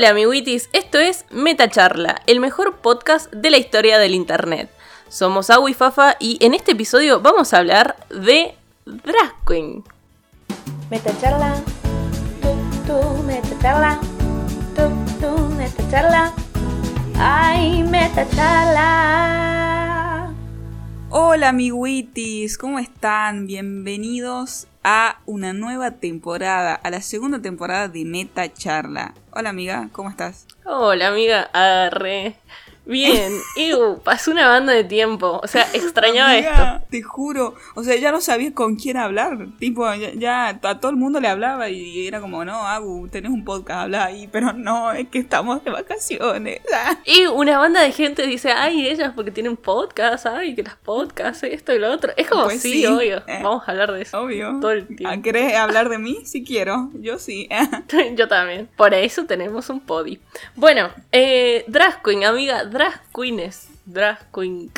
[0.00, 4.70] Hola amiguitis, esto es Metacharla, el mejor podcast de la historia del internet.
[5.10, 8.54] Somos Agua y Fafa y en este episodio vamos a hablar de
[8.86, 9.84] Drag Queen.
[10.88, 11.54] Metacharla,
[12.40, 12.48] tú,
[12.86, 14.00] tú, metacharla,
[14.74, 14.88] tú,
[15.20, 16.32] tú, metacharla,
[17.18, 19.69] ay, metacharla.
[21.12, 23.48] Hola amiguitis, ¿cómo están?
[23.48, 29.14] Bienvenidos a una nueva temporada, a la segunda temporada de Meta Charla.
[29.32, 30.46] Hola amiga, ¿cómo estás?
[30.64, 32.36] Hola amiga, arre.
[32.90, 35.40] Bien, Ew, pasó una banda de tiempo.
[35.42, 36.86] O sea, extrañaba Amiga, esto.
[36.90, 39.38] Te juro, o sea, ya no sabía con quién hablar.
[39.60, 43.30] Tipo, ya, ya a todo el mundo le hablaba y era como, no, Agu, tenés
[43.30, 46.60] un podcast, habla ahí, pero no, es que estamos de vacaciones.
[47.04, 51.44] Y una banda de gente dice, ay, ellas porque tienen podcast, ay, que las podcasts,
[51.44, 52.12] esto y lo otro.
[52.16, 53.40] Es como, Pues sí, sí, obvio, eh.
[53.42, 54.58] vamos a hablar de eso Obvio.
[54.60, 55.22] todo el Ah, tiempo.
[55.22, 56.18] ¿Querés hablar de mí?
[56.24, 57.48] Si quiero, yo sí.
[58.16, 58.68] Yo también.
[58.76, 60.18] Por eso tenemos un podi.
[60.56, 62.79] Bueno, eh, Drag Queen, amiga, Drag
[63.14, 63.68] Queens.
[63.86, 64.70] Drag Queen.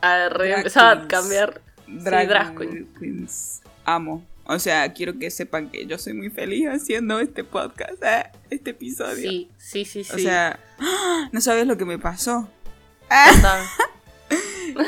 [0.00, 1.08] A Drag empezaba a queens.
[1.08, 1.60] cambiar.
[1.86, 2.88] Drag, sí, Drag Queen.
[2.98, 3.62] Queens.
[3.84, 4.24] Amo.
[4.48, 8.30] O sea, quiero que sepan que yo soy muy feliz haciendo este podcast, ¿eh?
[8.50, 9.28] este episodio.
[9.30, 10.12] Sí, sí, sí, sí.
[10.14, 11.28] O sea, ¡ah!
[11.32, 12.48] no sabes lo que me pasó.
[13.32, 13.64] Contame.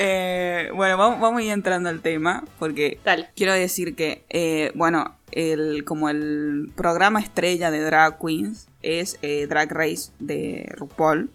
[0.00, 3.30] Eh, bueno, vamos, vamos a ir entrando al tema, porque Dale.
[3.34, 9.46] quiero decir que, eh, bueno, el, como el programa estrella de Drag Queens es eh,
[9.46, 11.30] Drag Race de RuPaul,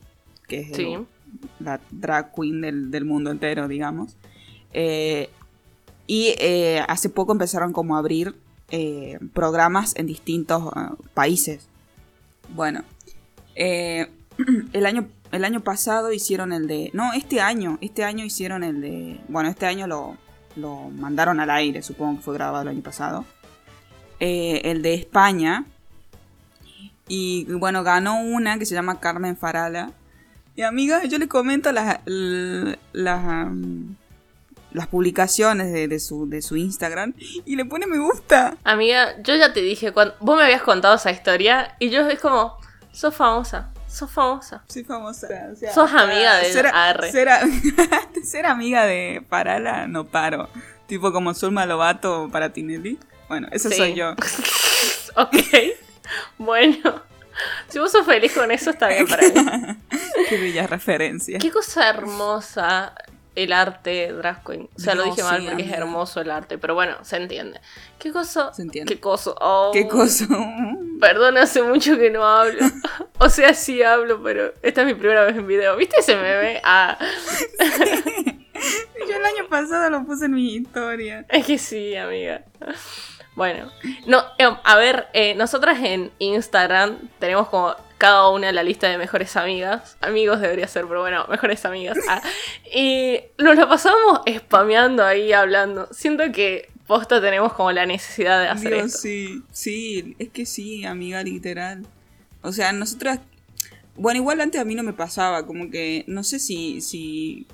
[0.48, 0.98] que es el- Sí.
[1.60, 4.16] La drag queen del, del mundo entero, digamos.
[4.74, 5.30] Eh,
[6.08, 8.36] y eh, hace poco empezaron como a abrir
[8.70, 10.72] eh, programas en distintos
[11.14, 11.68] países.
[12.50, 12.84] Bueno,
[13.56, 16.90] el, año, el año pasado hicieron el de...
[16.94, 19.22] No, este año, este año hicieron el de...
[19.30, 20.18] Bueno, este año lo,
[20.56, 23.26] lo mandaron al aire, supongo que fue grabado el año pasado.
[24.20, 25.66] El de España.
[27.08, 29.92] Y bueno, ganó una que se llama Carmen Farala.
[30.56, 33.48] Y amiga, yo le comento las, las,
[34.72, 37.14] las publicaciones de, de su, de su Instagram
[37.46, 38.56] y le pone me gusta.
[38.64, 42.20] Amiga, yo ya te dije, cuando vos me habías contado esa historia y yo es
[42.20, 42.58] como,
[42.92, 44.64] sos famosa, sos famosa.
[44.68, 45.28] Soy famosa.
[45.52, 47.12] o sea, Sos amiga de ser, Arre.
[48.24, 50.50] ser, amiga de Farala no paro.
[50.88, 53.00] Tipo como Zulma Lobato para Tinelli.
[53.28, 53.76] Bueno, eso Sí.
[53.78, 54.12] soy yo.
[55.16, 55.36] ok.
[56.38, 57.02] Bueno.
[57.70, 59.34] Si vos sos feliz con eso, está bien para mí.
[60.30, 61.40] Qué bella referencia.
[61.40, 62.94] Qué cosa hermosa
[63.36, 64.70] el arte drag queen.
[64.76, 67.60] O sea, lo dije mal porque es hermoso el arte, pero bueno, se entiende.
[67.98, 68.54] Qué cosa.
[68.54, 68.94] Se entiende.
[68.94, 69.32] Qué cosa.
[69.42, 70.28] Oh, Qué cosa.
[71.00, 72.62] Perdón, hace mucho que no hablo.
[73.18, 75.76] o sea, sí hablo, pero esta es mi primera vez en video.
[75.76, 76.62] ¿Viste ese meme?
[76.64, 76.98] Ah,
[79.08, 81.26] Yo el año pasado lo puse en mi historia.
[81.30, 82.44] es que sí, amiga.
[83.36, 83.72] Bueno,
[84.06, 88.98] no, eh, a ver, eh, nosotras en Instagram tenemos como cada una la lista de
[88.98, 89.98] mejores amigas.
[90.02, 91.98] Amigos debería ser, pero bueno, mejores amigas.
[92.10, 92.22] Ah,
[92.76, 95.88] y nos la pasamos spameando ahí, hablando.
[95.92, 99.00] Siento que posta tenemos como la necesidad de hacer Dios, esto.
[99.00, 101.86] sí, sí, es que sí, amiga, literal.
[102.42, 103.20] O sea, nosotras,
[103.96, 107.48] bueno, igual antes a mí no me pasaba, como que no sé si, si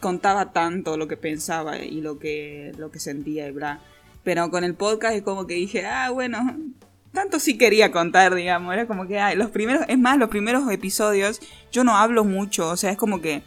[0.00, 3.80] contaba tanto lo que pensaba y lo que, lo que sentía y bla.
[4.24, 6.38] Pero con el podcast es como que dije, ah, bueno,
[7.12, 8.72] tanto sí quería contar, digamos.
[8.72, 11.40] Era como que, ay, los primeros, es más, los primeros episodios
[11.70, 13.42] yo no hablo mucho, o sea, es como que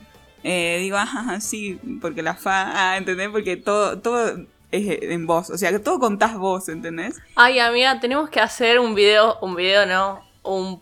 [0.48, 3.30] eh, digo, ajá, sí, porque la fa, ah, ¿entendés?
[3.30, 7.20] Porque todo, todo es en voz, o sea, que todo contás vos, ¿entendés?
[7.36, 10.82] Ay, amiga, tenemos que hacer un video, un video no, un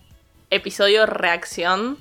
[0.49, 1.97] episodio reacción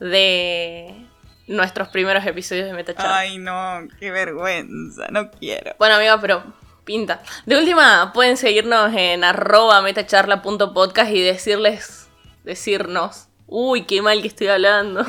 [0.00, 1.06] de
[1.46, 3.06] nuestros primeros episodios de Metachat.
[3.06, 5.74] Ay, no, qué vergüenza, no quiero.
[5.78, 6.42] Bueno, amiga, pero
[6.84, 7.22] pinta.
[7.46, 12.08] De última, pueden seguirnos en arroba metacharla.podcast y decirles,
[12.44, 15.04] decirnos, uy, qué mal que estoy hablando.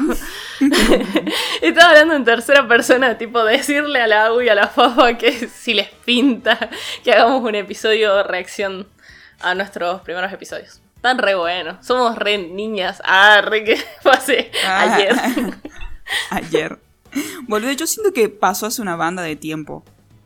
[1.61, 5.47] Estaba hablando en tercera persona, tipo decirle a la U y a la Fafa que
[5.47, 6.69] si les pinta
[7.03, 8.87] que hagamos un episodio de reacción
[9.41, 10.81] a nuestros primeros episodios.
[10.95, 11.85] Están re buenos.
[11.85, 13.01] Somos re niñas.
[13.05, 14.95] Ah, re que pasé Ah.
[14.95, 15.15] ayer.
[16.29, 16.79] Ayer.
[17.47, 19.83] Boludo, yo siento que pasó hace una banda de tiempo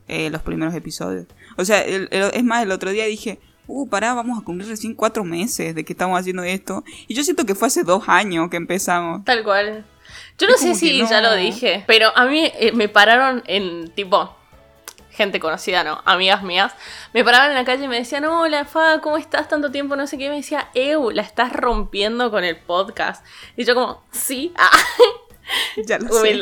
[0.07, 1.27] eh, los primeros episodios.
[1.57, 4.69] O sea, el- el- es más, el otro día dije, uh, pará, vamos a cumplir
[4.69, 6.83] recién cuatro meses de que estamos haciendo esto.
[7.07, 9.25] Y yo siento que fue hace dos años que empezamos.
[9.25, 9.85] Tal cual.
[10.37, 11.09] Yo no sé si no.
[11.09, 14.35] ya lo dije, pero a mí eh, me pararon en tipo
[15.09, 15.99] gente conocida, ¿no?
[16.05, 16.73] Amigas mías.
[17.11, 19.47] Me paraban en la calle y me decían, hola, Fa, ¿cómo estás?
[19.49, 20.25] Tanto tiempo, no sé qué.
[20.25, 23.25] Y me decía, Eu, la estás rompiendo con el podcast.
[23.57, 24.69] Y yo como, sí, ah,
[25.87, 26.39] Ya lo sé.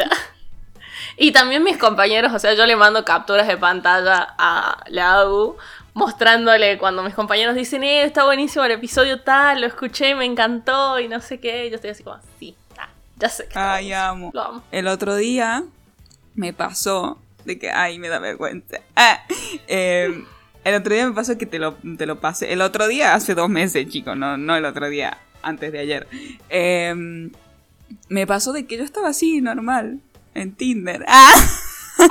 [1.18, 5.57] Y también mis compañeros, o sea, yo le mando capturas de pantalla a la AU
[5.96, 11.00] mostrándole cuando mis compañeros dicen, eh, está buenísimo el episodio tal, lo escuché, me encantó
[11.00, 11.69] y no sé qué.
[11.69, 13.48] Yo estoy así como, sí, ah, ya sé.
[13.48, 14.30] Que Ay, amo.
[14.34, 14.63] Lo amo.
[14.72, 15.63] El otro día
[16.36, 18.80] me pasó de que, ay, me da vergüenza.
[18.98, 19.24] Ah,
[19.68, 20.24] eh,
[20.66, 22.52] el otro día me pasó que te lo, te lo pasé.
[22.52, 26.07] El otro día, hace dos meses, chicos, no, no el otro día, antes de ayer.
[26.50, 27.30] Eh,
[28.10, 30.00] me pasó de que yo estaba así, normal,
[30.35, 31.03] en Tinder.
[31.17, 31.33] Ah.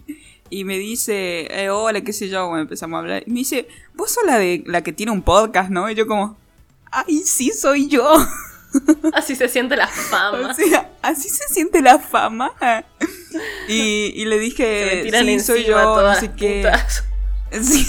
[0.50, 3.24] Y me dice, eh, hola, qué sé yo, bueno, empezamos a hablar.
[3.26, 5.90] Y me dice, vos sos la de la que tiene un podcast, ¿no?
[5.90, 6.36] Y yo como,
[6.92, 8.06] ay, sí, soy yo.
[9.14, 10.52] Así se siente la O fama.
[10.54, 12.52] sea, así se siente la fama.
[13.68, 16.70] Y, y le dije, sí, soy yo, no sé qué.
[17.62, 17.86] Sí.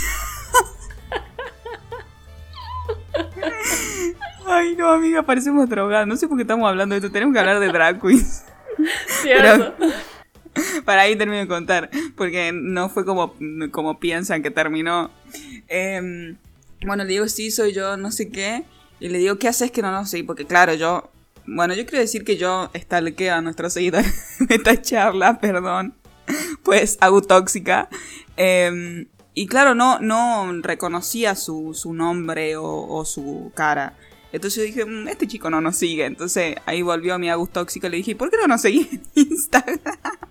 [4.50, 6.08] Ay, no, amiga, parecemos drogadas.
[6.08, 7.12] No sé por qué estamos hablando de esto.
[7.12, 8.46] Tenemos que hablar de drag queens.
[9.22, 9.76] ¿Cierto?
[10.86, 11.90] Para ahí termino de contar.
[12.16, 13.36] Porque no fue como,
[13.72, 15.12] como piensan que terminó.
[15.68, 16.38] Em,
[16.86, 18.64] bueno, le digo, sí, soy yo, no sé qué.
[19.02, 20.24] Y le digo, ¿qué haces que no lo sé?
[20.24, 21.12] Porque claro, yo...
[21.46, 25.94] Bueno, yo quiero decir que yo stalkeo a nuestros seguidores de esta charla, perdón.
[26.64, 27.90] Pues hago tóxica.
[28.38, 33.94] Em, y claro, no, no reconocía su, su nombre o, o su cara.
[34.32, 36.06] Entonces yo dije, "Mm, este chico no nos sigue.
[36.06, 37.90] Entonces ahí volvió a mi Agus tóxica.
[37.90, 39.80] Le dije, ¿por qué no nos seguís en Instagram?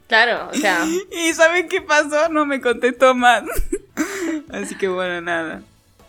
[0.08, 2.28] Claro, o sea, Y ¿saben qué pasó?
[2.30, 3.42] No me contestó más.
[4.50, 5.62] Así que bueno, nada.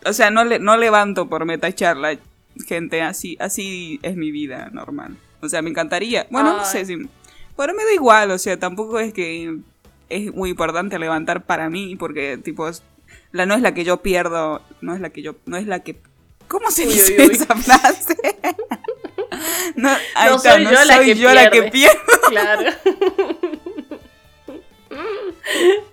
[0.05, 2.17] O sea, no, le, no levanto por meta charla,
[2.65, 3.01] gente.
[3.01, 5.17] Así, así es mi vida normal.
[5.41, 6.27] O sea, me encantaría.
[6.29, 6.95] Bueno, no sé si.
[7.55, 8.31] Bueno, me da igual.
[8.31, 9.57] O sea, tampoco es que
[10.09, 11.95] es muy importante levantar para mí.
[11.95, 12.69] Porque, tipo,
[13.31, 14.61] la no es la que yo pierdo.
[14.81, 15.35] No es la que yo.
[15.45, 15.99] No es la que.
[16.47, 17.33] ¿Cómo se Uy, dice uy, uy.
[17.33, 18.15] esa frase?
[19.75, 21.97] no, ahí No está, soy no yo la que yo la que pierdo.
[22.29, 22.71] claro.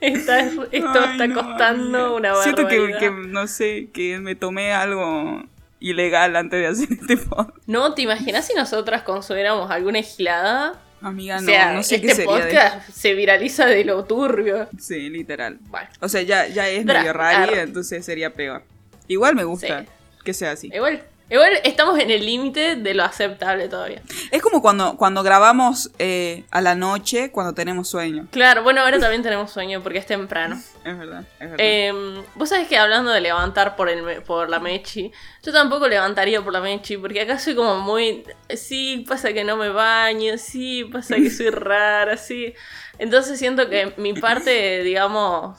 [0.01, 2.13] Esto Ay, está no, costando amiga.
[2.35, 2.99] una Siento que, barbaridad.
[3.01, 5.43] que, no sé, que me tomé algo
[5.81, 7.59] ilegal antes de hacer este podcast.
[7.67, 10.81] No, ¿te imaginas si nosotras consumiéramos alguna gilada?
[11.01, 14.69] Amiga, o no, sea, no sé este qué sería podcast se viraliza de lo turbio.
[14.79, 15.59] Sí, literal.
[15.69, 18.63] Bueno, O sea, ya, ya es medio raro, entonces sería peor.
[19.07, 19.87] Igual me gusta Sí.
[20.25, 20.71] Que sea así.
[20.75, 24.03] igual, igual estamos en el límite de lo aceptable todavía.
[24.31, 28.27] Es como cuando, cuando grabamos eh, a la noche, cuando tenemos sueño.
[28.31, 30.61] Claro, bueno, ahora también tenemos sueño porque es temprano.
[30.85, 31.57] Es verdad, es verdad.
[31.59, 35.13] Eh, Vos sabés que hablando de levantar por, el, por la Mechi,
[35.43, 38.25] yo tampoco levantaría por la Mechi, porque acá soy como muy.
[38.55, 42.55] Sí, pasa que no me baño, sí, pasa que soy rara, sí.
[42.99, 45.59] Entonces siento que mi parte, digamos,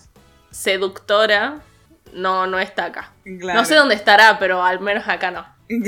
[0.51, 1.61] seductora
[2.15, 3.11] no, no está acá.
[3.39, 3.59] Claro.
[3.59, 5.45] No sé dónde estará, pero al menos acá no.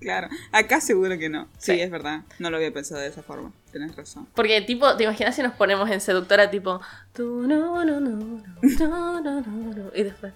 [0.00, 1.44] Claro, acá seguro que no.
[1.56, 1.80] Sí, Sí.
[1.80, 2.20] es verdad.
[2.38, 3.52] No lo había pensado de esa forma.
[3.72, 4.28] Tenés razón.
[4.34, 6.78] Porque, tipo, ¿te imaginas si nos ponemos en seductora, tipo.
[7.14, 10.34] "Tu, no, no, no, no, no, no, no", Y después.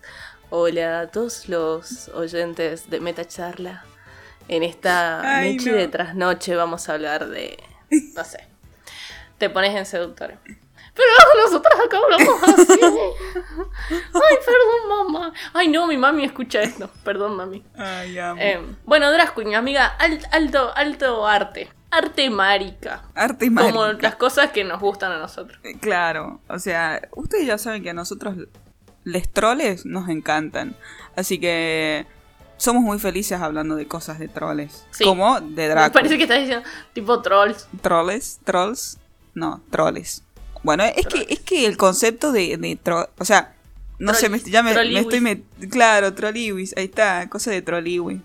[0.49, 3.85] Hola a todos los oyentes de Meta Charla.
[4.49, 5.77] En esta Ay, noche no.
[5.77, 7.63] de trasnoche vamos a hablar de.
[8.15, 8.47] No sé.
[9.37, 10.39] Te pones en seductora.
[10.99, 12.81] Pero nosotros acá hablamos así.
[13.91, 15.33] Ay, perdón, mamá.
[15.55, 16.91] Ay, no, mi mami escucha esto.
[17.05, 17.65] Perdón, mami.
[17.77, 18.41] Ay, amo.
[18.43, 21.71] Eh, bueno, Drag Queen, amiga, al- alto, alto arte.
[21.91, 23.05] Arte marica.
[23.15, 24.03] Arte y Como marica.
[24.09, 25.59] las cosas que nos gustan a nosotros.
[25.63, 28.35] Eh, Claro, o sea, ustedes ya saben que a nosotros
[29.05, 30.77] les troles nos encantan.
[31.17, 32.07] Así que
[32.59, 34.85] somos muy felices hablando de cosas de troles.
[34.91, 35.05] Sí.
[35.05, 35.93] Como de Me drag.
[35.93, 37.69] parece que estás diciendo tipo trolls.
[37.81, 38.99] Troles, trolls,
[39.35, 40.25] no, troles.
[40.63, 43.55] Bueno, es que, es que el concepto de, de tro- o sea,
[43.99, 48.21] no sé, me, ya me, estoy met- claro, trolliwis, ahí está, cosa de trolliwis.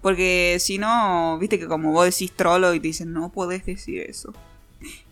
[0.00, 4.00] Porque si no, viste que como vos decís trolo y te dicen, no podés decir
[4.08, 4.32] eso.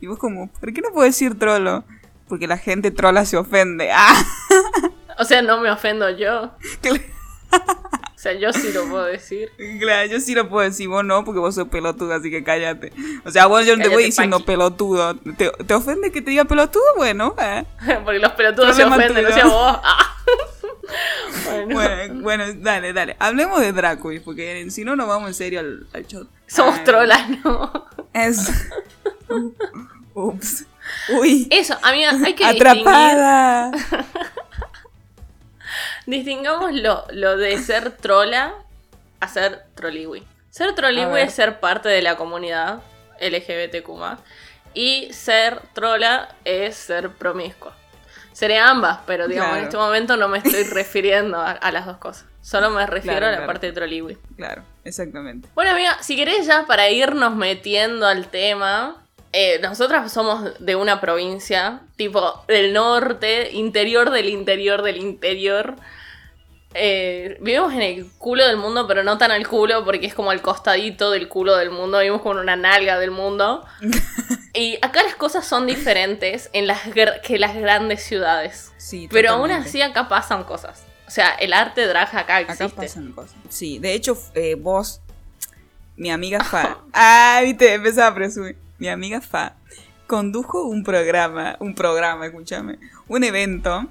[0.01, 1.85] Y vos como, ¿por qué no puedo decir trolo?
[2.29, 3.91] Porque la gente trola se ofende.
[3.95, 4.21] ¡Ah!
[5.19, 6.51] O sea, no me ofendo yo.
[8.21, 9.51] O sea, yo sí lo puedo decir.
[9.81, 12.93] Claro, yo sí lo puedo decir, vos no, porque vos sos pelotudo, así que cállate.
[13.25, 15.15] O sea, vos yo no te voy diciendo pelotudo.
[15.17, 16.85] ¿Te, te ofende que te diga pelotudo?
[16.99, 17.65] Bueno, eh.
[18.05, 19.81] Porque los pelotudos se ofenden, no sea vos.
[19.83, 20.17] Ah.
[21.45, 23.17] Bueno, Bueno, bueno, dale, dale.
[23.21, 26.27] Hablemos de Draco, porque si no, nos vamos en serio al, al show.
[26.47, 27.87] somos trolas, ¿no?
[28.13, 28.51] Es.
[30.15, 30.67] Ups.
[31.17, 31.47] Uy.
[31.51, 32.85] Eso, amiga, hay que distinguir.
[36.11, 38.53] Distingamos lo, lo de ser trola
[39.21, 40.25] a ser troliwi.
[40.51, 41.19] Ser ver.
[41.19, 42.81] es ser parte de la comunidad
[43.21, 43.89] LGBTQ+.
[44.75, 47.77] Y ser trola es ser promiscua.
[48.33, 51.99] Seré ambas, pero digamos, en este momento no me estoy refiriendo a, a las dos
[51.99, 52.25] cosas.
[52.43, 53.47] Solo me refiero Claro, a la claro.
[53.53, 54.19] parte de troliwi.
[54.37, 55.49] Claro, exactamente.
[55.55, 58.97] Bueno, amiga, si querés ya para irnos metiendo al tema,
[59.33, 65.77] eh, nosotras somos de una provincia, tipo del norte, interior del interior del interior.
[66.75, 70.31] Eh, vivimos en el culo del mundo, pero no tan al culo, porque es como
[70.33, 71.99] el costadito del culo del mundo.
[71.99, 73.65] Vivimos como en una nalga del mundo.
[74.55, 76.81] y acá las cosas son diferentes en las
[77.25, 78.73] que las grandes ciudades.
[78.77, 80.85] Sí, Pero aún así acá pasan cosas.
[81.07, 82.69] O sea, el arte drag acá Acá existe.
[82.77, 83.35] pasan cosas.
[83.49, 85.01] Sí, de hecho, eh, vos,
[85.97, 86.79] mi amiga Fa.
[86.93, 88.57] ah, viste, empezaba a presumir.
[88.79, 89.57] Mi amiga Fa
[90.07, 93.87] condujo un programa, un programa, escúchame, un evento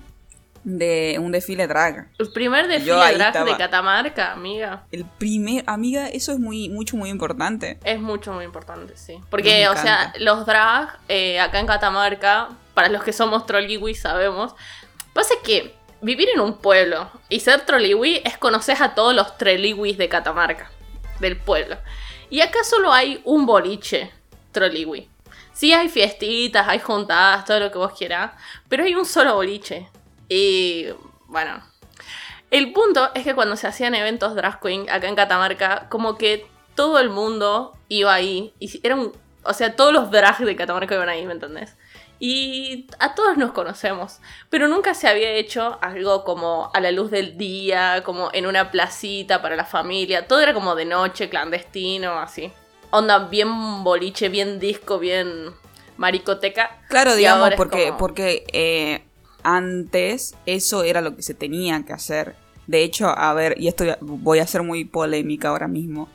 [0.63, 2.09] de un desfile drag.
[2.17, 3.57] El primer desfile drag de.
[3.57, 4.83] Catamarca, amiga.
[4.91, 7.79] El primer, amiga, eso es muy, mucho, muy importante.
[7.83, 9.19] Es mucho, muy importante, sí.
[9.29, 14.55] Porque, o sea, los drag eh, acá en Catamarca, para los que somos trolliwi sabemos,
[15.13, 19.97] pasa que vivir en un pueblo y ser trolliwi es conocer a todos los trolliwis
[19.97, 20.71] de Catamarca,
[21.19, 21.77] del pueblo.
[22.29, 24.11] Y acá solo hay un boliche
[24.51, 25.09] trolliwi.
[25.53, 28.31] Sí hay fiestitas, hay juntadas, todo lo que vos quieras,
[28.69, 29.89] pero hay un solo boliche.
[30.29, 30.85] Y
[31.27, 31.61] bueno,
[32.51, 36.47] el punto es que cuando se hacían eventos drag queen acá en Catamarca, como que
[36.75, 38.53] todo el mundo iba ahí.
[38.59, 39.11] Y era un,
[39.43, 41.75] o sea, todos los drag de Catamarca iban ahí, ¿me entendés?
[42.21, 44.19] Y a todos nos conocemos.
[44.49, 48.71] Pero nunca se había hecho algo como a la luz del día, como en una
[48.71, 50.27] placita para la familia.
[50.27, 52.51] Todo era como de noche, clandestino, así.
[52.91, 55.51] Onda bien boliche, bien disco, bien
[55.95, 56.77] maricoteca.
[56.89, 59.05] Claro, digamos, porque, como- porque eh,
[59.43, 62.35] antes eso era lo que se tenía que hacer.
[62.67, 66.07] De hecho, a ver, y esto voy a ser muy polémica ahora mismo,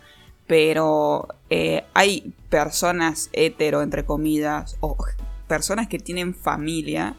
[0.46, 4.96] pero eh, hay personas hetero, entre comillas, o
[5.48, 7.14] personas que tienen familia,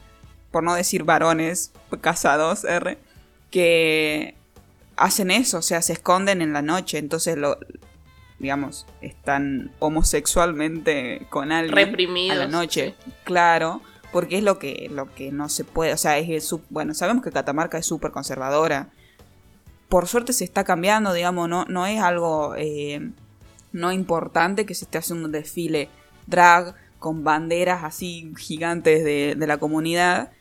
[0.52, 1.72] por no decir varones
[2.02, 2.98] casados, R,
[3.52, 4.36] que
[4.96, 7.58] hacen eso, o sea, se esconden en la noche, entonces lo,
[8.40, 13.82] digamos, están homosexualmente con alguien Reprimidos, a la noche, claro,
[14.16, 16.94] porque es lo que, lo que no se puede, o sea, es el sub- bueno,
[16.94, 18.88] sabemos que Catamarca es súper conservadora,
[19.90, 23.10] por suerte se está cambiando, digamos, no, no es algo eh,
[23.74, 25.90] no importante que se esté haciendo un desfile
[26.28, 30.32] drag con banderas así gigantes de, de la comunidad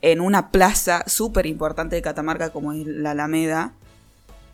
[0.00, 3.74] en una plaza súper importante de Catamarca como es la Alameda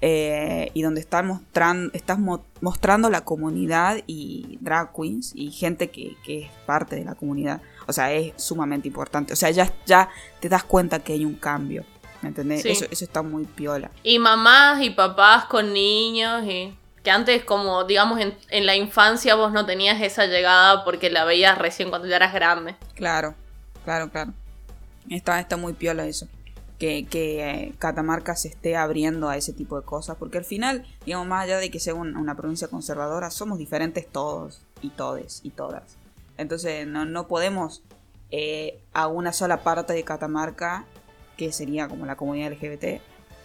[0.00, 5.90] eh, y donde están mostrando, estás mo- mostrando la comunidad y drag queens y gente
[5.90, 7.62] que, que es parte de la comunidad.
[7.86, 9.32] O sea, es sumamente importante.
[9.32, 10.08] O sea, ya, ya
[10.40, 11.84] te das cuenta que hay un cambio.
[12.22, 12.62] ¿Me entendés?
[12.62, 12.70] Sí.
[12.70, 13.90] Eso, eso está muy piola.
[14.02, 19.34] Y mamás y papás con niños y que antes como digamos en, en la infancia
[19.34, 22.76] vos no tenías esa llegada porque la veías recién cuando ya eras grande.
[22.94, 23.34] Claro,
[23.84, 24.32] claro, claro.
[25.10, 26.26] Está, está muy piola eso.
[26.78, 30.16] Que, que eh, Catamarca se esté abriendo a ese tipo de cosas.
[30.18, 34.08] Porque al final, digamos, más allá de que sea un- una provincia conservadora, somos diferentes
[34.10, 35.98] todos y todes y todas.
[36.38, 37.82] Entonces no, no podemos
[38.30, 40.84] eh, a una sola parte de Catamarca,
[41.36, 43.00] que sería como la comunidad LGBT,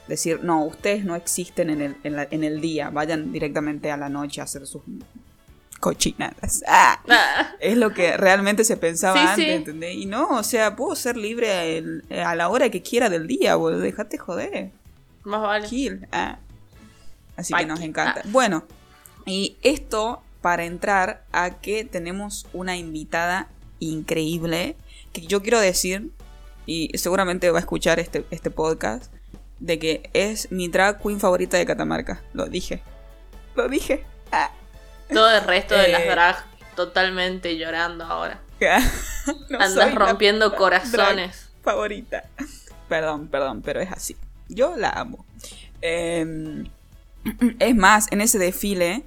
[0.07, 3.97] decir, no, ustedes no existen en el, en la- en el día, vayan directamente a
[3.97, 4.81] la noche a hacer sus
[5.79, 6.63] cochinadas.
[6.67, 6.99] ¡Ah!
[7.09, 9.51] Ah, Es lo que realmente se pensaba Sí, antes, sí.
[9.51, 9.95] ¿entendés?
[9.95, 13.55] Y no, o sea, puedo ser libre el- a la hora que quiera del día,
[13.55, 13.79] boludo.
[13.81, 14.71] Dejate joder.
[15.23, 15.99] más vale.
[16.11, 16.39] Ah.
[17.37, 18.21] Así que nos encanta.
[18.25, 18.63] Bueno,
[19.25, 23.47] y esto para entrar a que tenemos una invitada
[23.79, 24.75] increíble.
[25.13, 26.11] Que yo quiero decir,
[26.65, 29.11] y seguramente va a escuchar este, este podcast,
[29.59, 32.21] de que es mi drag queen favorita de Catamarca.
[32.33, 32.81] Lo dije.
[33.55, 34.03] Lo dije.
[34.31, 34.51] Ah.
[35.11, 36.09] Todo el resto de las Eh.
[36.11, 38.39] drag totalmente llorando ahora.
[39.49, 41.49] No Andas rompiendo corazones.
[41.63, 42.23] favorita.
[42.87, 44.15] Perdón, perdón, pero es así.
[44.47, 45.25] Yo la amo.
[45.81, 46.63] Eh,
[47.59, 49.03] es más, en ese desfile.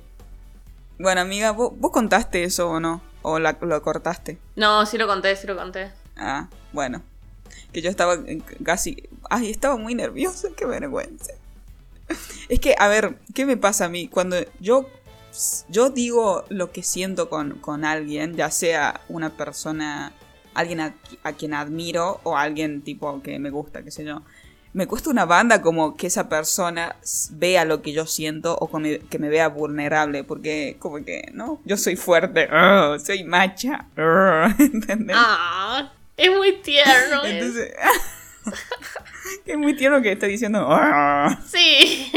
[1.02, 3.02] Bueno, amiga, ¿vos, vos contaste eso o no?
[3.22, 4.38] ¿O la- lo cortaste?
[4.54, 5.90] No, sí lo conté, sí lo conté.
[6.16, 7.02] Ah, bueno.
[7.72, 9.08] Que yo estaba en- casi.
[9.28, 11.32] Ay, estaba muy nerviosa, qué vergüenza.
[12.48, 14.06] Es que, a ver, ¿qué me pasa a mí?
[14.06, 14.88] Cuando yo,
[15.68, 20.12] yo digo lo que siento con, con alguien, ya sea una persona,
[20.54, 20.94] alguien a,
[21.24, 24.22] a quien admiro o alguien tipo que me gusta, qué sé yo.
[24.74, 26.96] Me cuesta una banda como que esa persona
[27.32, 31.28] vea lo que yo siento o que me, que me vea vulnerable, porque como que,
[31.34, 31.60] ¿no?
[31.66, 33.84] Yo soy fuerte, ugh, soy macha,
[34.58, 35.16] ¿entendés?
[35.18, 37.22] Ah, es muy tierno.
[37.24, 37.74] es- Entonces,
[39.46, 40.66] es muy tierno que está diciendo.
[41.46, 42.10] Sí.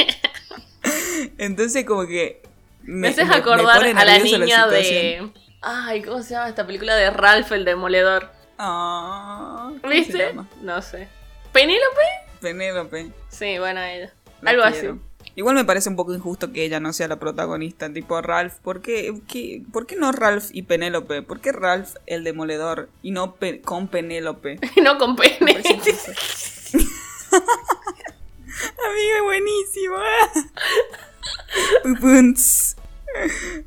[1.37, 2.41] Entonces, como que.
[2.83, 5.29] Me haces acordar pone a la niña de.
[5.61, 8.29] Ay, ¿cómo se llama esta película de Ralph el Demoledor?
[8.59, 10.27] Ah, ¿cómo se ¿Viste?
[10.27, 10.47] llama?
[10.61, 11.07] No sé.
[11.51, 12.01] ¿Penélope?
[12.49, 13.11] Penélope.
[13.29, 14.13] Sí, bueno, ella.
[14.41, 14.91] La Algo quiero.
[14.93, 14.99] así.
[15.37, 18.53] Igual me parece un poco injusto que ella no sea la protagonista, tipo Ralph.
[18.61, 21.23] ¿Por qué, qué- por qué no Ralph y Penélope?
[21.23, 24.59] ¿Por qué Ralph el demoledor y no Pe- con Penélope?
[24.83, 25.35] no con pene.
[28.87, 29.95] Amiga, buenísimo.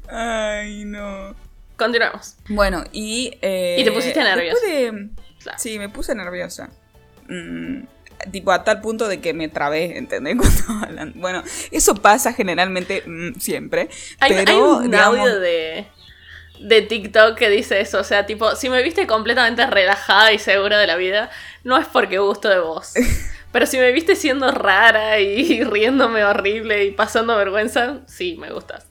[0.08, 1.34] Ay, no.
[1.76, 2.36] Continuamos.
[2.48, 3.36] Bueno, y...
[3.42, 4.60] eh, Y te pusiste nerviosa.
[4.64, 5.08] después de-
[5.42, 5.58] Claro.
[5.58, 6.70] Sí, me puse nerviosa.
[7.28, 7.82] Mm,
[8.30, 10.36] tipo, a tal punto de que me trabé, ¿entendés?
[10.38, 11.12] Cuando hablan.
[11.16, 13.88] Bueno, eso pasa generalmente mm, siempre.
[14.20, 15.86] Hay, pero, hay un digamos, audio de,
[16.60, 18.00] de TikTok que dice eso.
[18.00, 21.30] O sea, tipo, si me viste completamente relajada y segura de la vida,
[21.64, 22.94] no es porque gusto de vos.
[23.50, 28.86] Pero si me viste siendo rara y riéndome horrible y pasando vergüenza, sí, me gustas.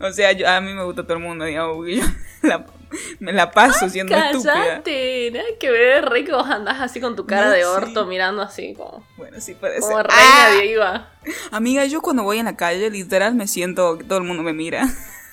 [0.00, 2.02] O sea, yo- a mí me gusta todo el mundo, digamos, porque yo
[2.42, 2.66] la-
[3.20, 4.52] me la paso siendo estúpida.
[4.54, 7.64] Cállate, nada que ver, re que vos andás así con tu cara No, de sí.
[7.64, 10.50] orto mirando así como, Bueno, sí puede como reina ¡Ah!
[10.62, 11.10] diva.
[11.50, 14.52] Amiga, yo cuando voy en la calle, literal, me siento que todo el mundo me
[14.52, 14.86] mira.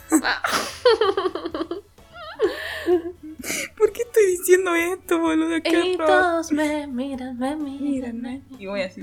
[3.77, 5.61] ¿Por qué estoy diciendo esto, boludo?
[5.63, 6.07] Qué Y horror.
[6.07, 9.01] todos me miran, me miran, me Y voy así.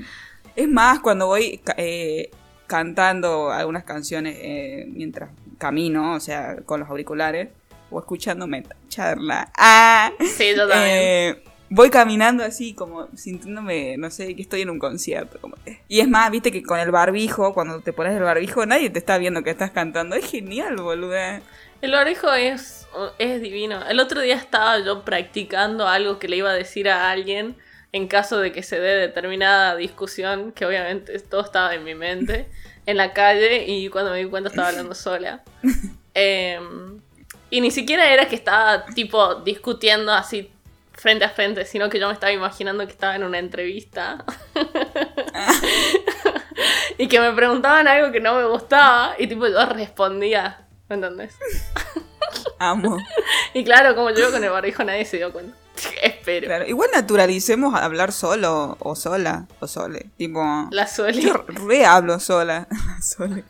[0.56, 2.30] Es más, cuando voy eh,
[2.66, 7.48] cantando algunas canciones eh, mientras camino, o sea, con los auriculares,
[7.90, 9.50] o escuchándome charla.
[9.56, 10.12] ¡Ah!
[10.20, 10.96] Sí, yo también.
[10.96, 15.38] Eh, voy caminando así, como sintiéndome, no sé, que estoy en un concierto.
[15.40, 15.56] como
[15.88, 18.98] Y es más, viste que con el barbijo, cuando te pones el barbijo, nadie te
[18.98, 20.16] está viendo que estás cantando.
[20.16, 21.40] Es genial, boluda.
[21.80, 22.86] El orejo es,
[23.18, 23.86] es divino.
[23.88, 27.56] El otro día estaba yo practicando algo que le iba a decir a alguien
[27.92, 32.48] en caso de que se dé determinada discusión, que obviamente todo estaba en mi mente,
[32.86, 35.42] en la calle y cuando me di cuenta estaba hablando sola.
[36.12, 36.99] Em,
[37.50, 40.50] y ni siquiera era que estaba tipo discutiendo así
[40.92, 44.24] frente a frente, sino que yo me estaba imaginando que estaba en una entrevista.
[46.98, 51.36] y que me preguntaban algo que no me gustaba y tipo yo respondía, ¿me entendés?
[52.58, 52.98] Amo.
[53.52, 55.56] Y claro, como yo con el barbijo nadie se dio cuenta.
[56.02, 56.46] Espero.
[56.46, 56.66] Claro.
[56.66, 60.06] Igual naturalicemos hablar solo, o sola, o sole.
[60.16, 60.42] Tipo.
[60.70, 61.20] La suele.
[61.22, 62.68] Yo re hablo sola.
[63.02, 63.44] Sole.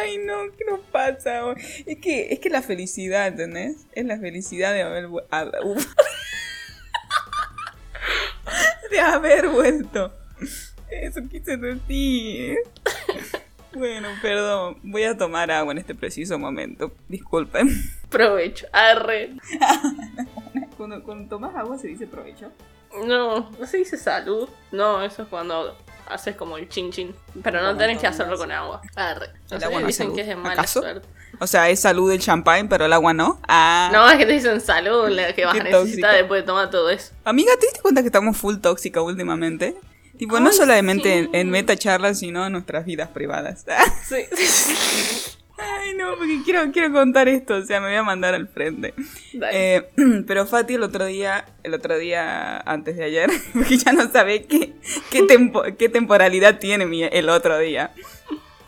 [0.00, 1.44] Ay, no, ¿qué nos pasa?
[1.44, 1.54] hoy?
[1.86, 3.76] Es que, es que la felicidad, ¿entendés?
[3.92, 5.86] Es la felicidad de haber, vu- hab- uf.
[8.90, 10.12] de haber vuelto.
[10.90, 12.56] Eso quise decir.
[13.74, 14.78] Bueno, perdón.
[14.82, 16.92] Voy a tomar agua en este preciso momento.
[17.08, 17.68] Disculpen.
[18.10, 18.66] Provecho.
[18.72, 19.32] Arre.
[20.76, 22.52] Cuando, cuando tomas agua se dice provecho.
[23.04, 24.48] No, no se dice salud.
[24.70, 25.76] No, eso es cuando
[26.08, 27.14] haces como el chin chin.
[27.42, 28.80] Pero no tenés que hacerlo con agua.
[28.94, 29.26] Arre.
[29.50, 30.14] No El sé, no dicen salud.
[30.14, 30.80] que es de mala ¿Acaso?
[30.80, 31.08] suerte.
[31.40, 33.40] O sea, es salud el champán, pero el agua no.
[33.48, 33.90] Ah.
[33.92, 36.70] No, es que te dicen salud, la que vas Qué a necesitar después de tomar
[36.70, 37.12] todo eso.
[37.24, 39.76] Amiga, ¿te diste cuenta que estamos full tóxica últimamente?
[40.16, 41.18] Tipo, no Ay, solamente sí.
[41.18, 43.64] en, en meta charlas, sino en nuestras vidas privadas.
[44.08, 44.24] Sí.
[45.58, 48.94] Ay, no, porque quiero, quiero contar esto, o sea, me voy a mandar al frente.
[49.52, 49.88] Eh,
[50.26, 54.44] pero Fati el otro día, el otro día antes de ayer, porque ya no sabe
[54.44, 54.72] qué,
[55.10, 57.90] qué, tempo- qué temporalidad tiene mi- el otro día.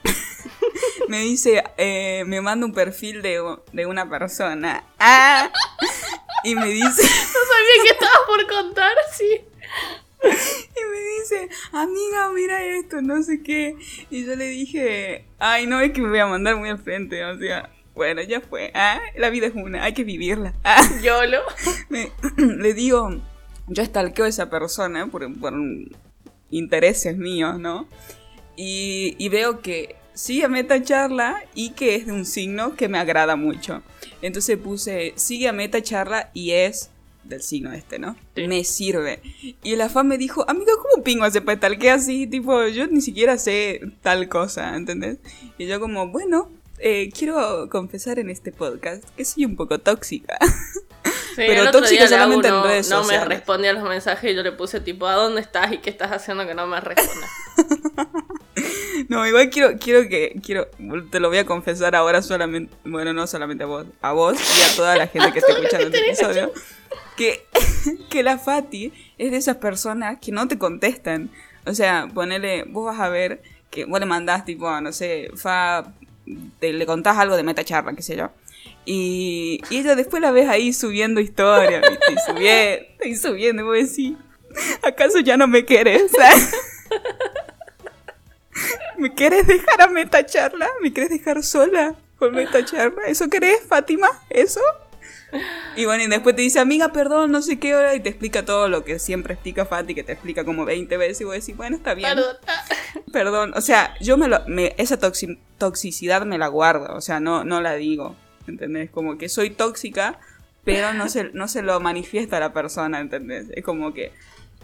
[1.09, 3.41] me dice, eh, me manda un perfil de,
[3.73, 4.85] de una persona.
[4.99, 5.51] Ah,
[6.45, 7.03] y me dice...
[7.03, 9.41] No sabía que estabas por contar, sí.
[10.71, 13.77] Y me dice, amiga, mira esto, no sé qué.
[14.11, 17.25] Y yo le dije, ay, no, es que me voy a mandar muy al frente.
[17.25, 18.71] O sea, bueno, ya fue.
[18.75, 20.55] Ah, la vida es una, hay que vivirla.
[20.65, 21.41] Ah, Yolo.
[21.89, 23.11] me- le digo,
[23.67, 25.53] yo stalkeo a esa persona por, por
[26.51, 27.87] intereses míos, ¿no?
[28.57, 32.89] Y, y veo que sigue a Meta Charla y que es de un signo que
[32.89, 33.83] me agrada mucho.
[34.23, 36.91] Entonces puse, sigue a Meta Charla y es
[37.25, 38.17] del signo este, ¿no?
[38.35, 38.47] Sí.
[38.49, 39.21] Me sirve.
[39.63, 42.27] Y la fan me dijo, amiga, ¿cómo pingo hace para stalkear así?
[42.27, 45.19] Tipo, yo ni siquiera sé tal cosa, ¿entendés?
[45.59, 50.39] Y yo como, bueno, eh, quiero confesar en este podcast que soy un poco tóxica.
[51.31, 53.29] Sí, Pero tóxica solamente en redes no me sociales.
[53.29, 56.11] respondía a los mensajes y yo le puse tipo, ¿a dónde estás y qué estás
[56.11, 57.31] haciendo que no me respondas?
[59.09, 60.69] No, igual quiero, quiero que, quiero,
[61.11, 64.63] te lo voy a confesar ahora solamente, bueno, no solamente a vos, a vos y
[64.73, 66.53] a toda la gente que esté escuchando este episodio,
[67.21, 67.45] que,
[68.11, 71.29] que la Fati es de esas personas que no te contestan.
[71.67, 75.93] O sea, ponele, vos vas a ver que vos le mandás tipo, no sé, Fa,
[76.59, 78.31] te, le contás algo de meta charla, qué sé yo.
[78.87, 82.11] Y, y ella después la ves ahí subiendo historia, ¿viste?
[82.11, 84.17] Y subiendo, y subiendo, y vos decís,
[84.83, 86.11] ¿acaso ya no me querés?
[88.97, 90.71] ¿Me quieres dejar a meta charla?
[90.81, 93.03] ¿Me quieres dejar sola con meta charla?
[93.07, 94.09] ¿Eso querés, Fátima?
[94.31, 94.63] ¿Eso?
[95.77, 98.45] Y bueno, y después te dice, amiga, perdón, no sé qué hora, y te explica
[98.45, 101.57] todo lo que siempre explica Fati, que te explica como 20 veces, y vos decís,
[101.57, 102.11] bueno, está bien.
[102.15, 102.37] Perdón.
[103.13, 107.21] Perdón, o sea, yo me lo, me- esa toxi- toxicidad me la guardo, o sea,
[107.21, 108.17] no, no la digo,
[108.47, 108.91] ¿entendés?
[108.91, 110.19] Como que soy tóxica,
[110.65, 113.47] pero no se, no se lo manifiesta a la persona, ¿entendés?
[113.55, 114.13] Es como que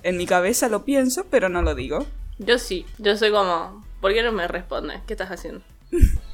[0.02, 2.06] en mi cabeza lo pienso, pero no lo digo.
[2.38, 5.00] Yo sí, yo soy como, ¿por qué no me respondes?
[5.06, 5.62] ¿Qué estás haciendo?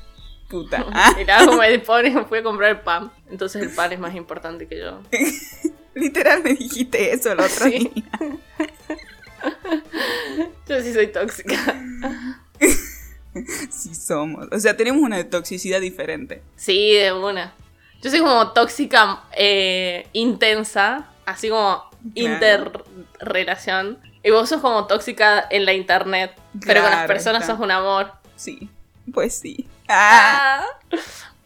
[0.53, 0.85] Puta.
[0.93, 4.69] Ah, Y luego me pone, fui a comprar pan, entonces el pan es más importante
[4.69, 5.01] que yo.
[5.95, 7.91] literal me dijiste eso el otro Sí.
[7.95, 8.05] día.
[10.69, 11.57] Yo sí soy tóxica.
[13.71, 14.47] Sí somos.
[14.53, 16.43] O sea, tenemos una toxicidad diferente.
[16.57, 17.53] Sí, de una.
[18.03, 22.33] Yo soy como tóxica eh, intensa, así como Claro.
[23.19, 23.99] interrelación.
[24.23, 26.33] Y vos sos como tóxica en la internet,
[26.65, 27.55] pero con las personas está.
[27.55, 28.13] sos un amor.
[28.37, 28.69] Sí,
[29.13, 29.67] pues sí.
[29.89, 30.65] Ah.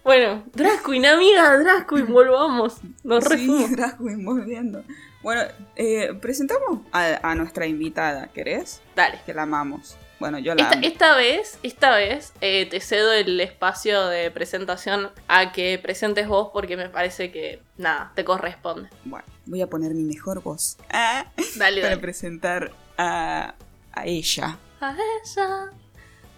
[0.05, 2.77] Bueno, Drag Queen, amiga, Drag Queen, volvamos.
[3.03, 4.85] Nos sí, drag queen, volviendo.
[5.20, 5.42] Bueno,
[5.75, 8.81] eh, presentamos a, a nuestra invitada, ¿querés?
[8.94, 9.18] Dale.
[9.27, 9.96] Que la amamos.
[10.20, 10.87] Bueno, yo la Esta, amo.
[10.87, 16.51] esta vez, esta vez eh, te cedo el espacio de presentación a que presentes vos
[16.53, 18.88] porque me parece que, nada, te corresponde.
[19.05, 21.25] Bueno, voy a poner mi mejor voz ah,
[21.57, 22.01] Dale, para dale.
[22.01, 23.55] presentar a,
[23.92, 24.57] a ella.
[24.81, 25.72] A ella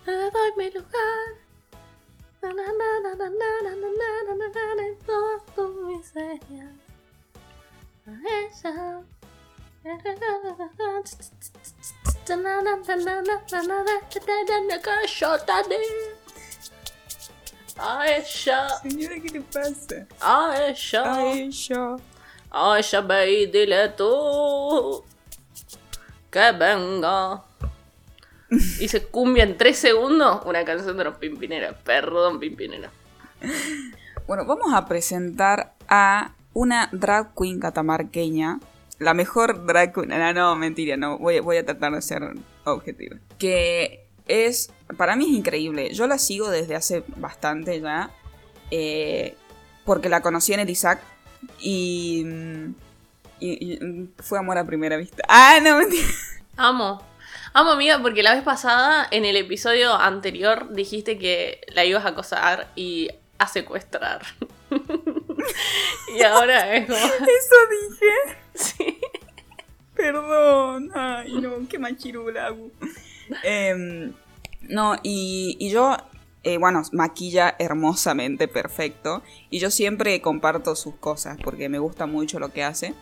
[0.07, 1.48] le doy mi lugar.
[17.79, 18.57] Ayşe.
[18.83, 20.07] Sinir'e gidip ben size.
[20.21, 21.01] Ayşe.
[21.01, 21.75] Ayşe.
[22.51, 25.05] Ayşe Bey dile tu.
[26.33, 27.48] Que venga.
[28.81, 31.77] Hice cumbia en tres segundos, una canción de los Pimpineros.
[31.85, 32.91] Perdón, Pimpinera.
[34.27, 38.61] Bueno, vamos a presentar a una drag queen catamarqueña.
[38.99, 40.09] La mejor drag queen.
[40.09, 41.19] No, no, mentira, no.
[41.19, 42.23] Voy, voy a tratar de ser
[42.65, 43.17] objetiva.
[43.39, 44.71] Que es.
[44.97, 45.93] Para mí es increíble.
[45.95, 48.11] Yo la sigo desde hace bastante ya.
[48.71, 49.35] eh,
[49.85, 51.01] porque la conocí en el Isaac.
[51.61, 52.23] Y.
[52.27, 52.75] mm,
[53.41, 55.23] y- y, mm, fue amor a primera vista.
[55.29, 56.07] Ah, no, mentira.
[56.57, 57.01] Amo.
[57.55, 62.09] Amo, amiga, porque la vez pasada, en el episodio anterior, dijiste que la ibas a
[62.09, 63.09] acosar y
[63.39, 64.23] a secuestrar.
[66.19, 66.99] y ahora es como.
[66.99, 68.39] Eso dije.
[68.59, 68.99] Sí.
[69.95, 72.57] Perdón, ay no, qué machirula.
[73.45, 74.13] Em,
[74.63, 75.97] no, y, y yo,
[76.43, 79.23] eh, bueno, maquilla hermosamente, perfecto.
[79.49, 82.95] Y yo siempre comparto sus cosas porque me gusta mucho lo que hace.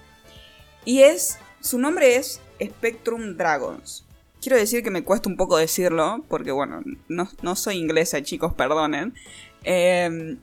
[0.84, 4.05] Y es, su nombre es Spectrum Dragons.
[4.46, 8.54] Quiero decir que me cuesta un poco decirlo, porque bueno, no, no soy inglesa, chicos,
[8.54, 9.12] perdonen.
[9.64, 10.38] Em,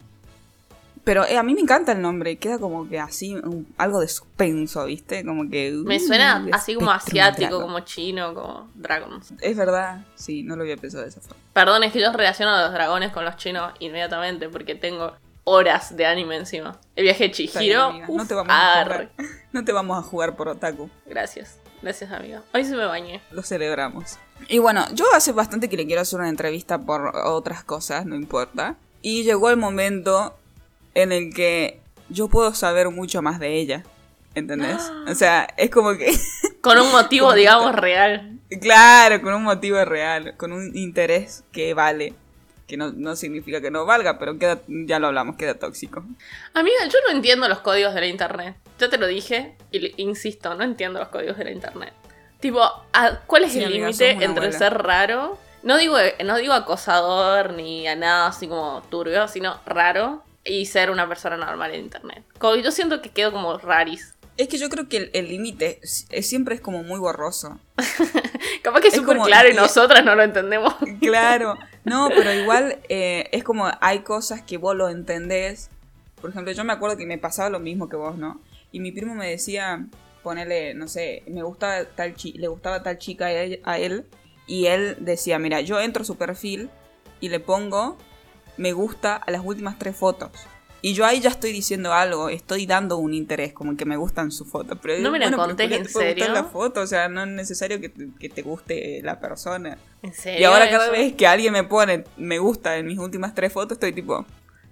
[1.05, 4.09] pero eh, a mí me encanta el nombre, queda como que así, un- algo de
[4.09, 5.23] suspenso, ¿viste?
[5.23, 5.71] Como que...
[5.85, 9.31] Me uh, suena así como asiático, como chino, como dragons.
[9.39, 11.41] Es verdad, sí, no lo había pensado de esa forma.
[11.53, 15.13] Perdón, es que yo relaciono a los dragones con los chinos inmediatamente porque tengo
[15.45, 16.77] horas de anime encima.
[16.97, 17.83] El viaje de bien, Chihiro.
[17.83, 19.09] amiga, no, uf, te vamos a arre.
[19.15, 22.41] jugar, no te vamos a jugar por otaku, Gracias, gracias amiga.
[22.53, 23.21] Hoy se me bañé.
[23.31, 24.17] lo celebramos.
[24.47, 28.15] Y bueno, yo hace bastante que le quiero hacer una entrevista por otras cosas, no
[28.15, 28.75] importa.
[29.01, 30.35] Y llegó el momento
[30.95, 33.83] en el que yo puedo saber mucho más de ella.
[34.33, 34.91] ¿Entendés?
[35.07, 36.17] O sea, es como que...
[36.61, 38.39] Con un motivo, digamos, real.
[38.61, 42.13] Claro, con un motivo real, con un interés que vale.
[42.67, 46.03] Que no, no significa que no valga, pero queda, ya lo hablamos, queda tóxico.
[46.53, 48.55] Amiga, yo no entiendo los códigos de la internet.
[48.79, 51.93] Ya te lo dije y insisto, no entiendo los códigos de la internet.
[52.39, 52.61] Tipo,
[52.93, 54.51] ¿a- ¿cuál es Sí, el límite entre abuela.
[54.57, 55.37] ser raro?
[55.61, 60.89] No digo, no digo acosador ni a nada así como turbio, sino raro y ser
[60.91, 62.23] una persona normal en internet.
[62.39, 64.13] Como yo siento que quedo como raris.
[64.35, 67.59] Es que yo creo que el- límite siempre es como muy borroso.
[68.63, 70.73] Capaz que es súper claro y y- nosotras no lo entendemos.
[71.01, 75.69] Claro, no, pero igual eh, es como hay cosas que vos lo entendés.
[76.21, 78.39] Por ejemplo, yo me acuerdo que me pasaba lo mismo que vos, ¿no?
[78.71, 79.85] Y mi primo me decía,
[80.23, 84.05] ponele, no sé, me gustaba tal chi- le gustaba tal chica a él, a él,
[84.47, 86.69] y él decía, mira, yo entro a su perfil
[87.19, 87.97] y le pongo
[88.55, 90.31] me gusta a las últimas tres fotos.
[90.85, 94.31] Y yo ahí ya estoy diciendo algo, estoy dando un interés, como que me gustan
[94.33, 94.77] sus fotos.
[94.81, 96.33] Pero No me la pero contés, ¿por qué ¿en te puede serio?
[96.33, 99.77] la foto, o sea, no es necesario que te, que te guste la persona.
[100.01, 100.41] ¿En serio?
[100.41, 100.91] Y ahora cada eso?
[100.91, 104.25] vez que alguien me pone me gusta en mis últimas tres fotos, estoy tipo,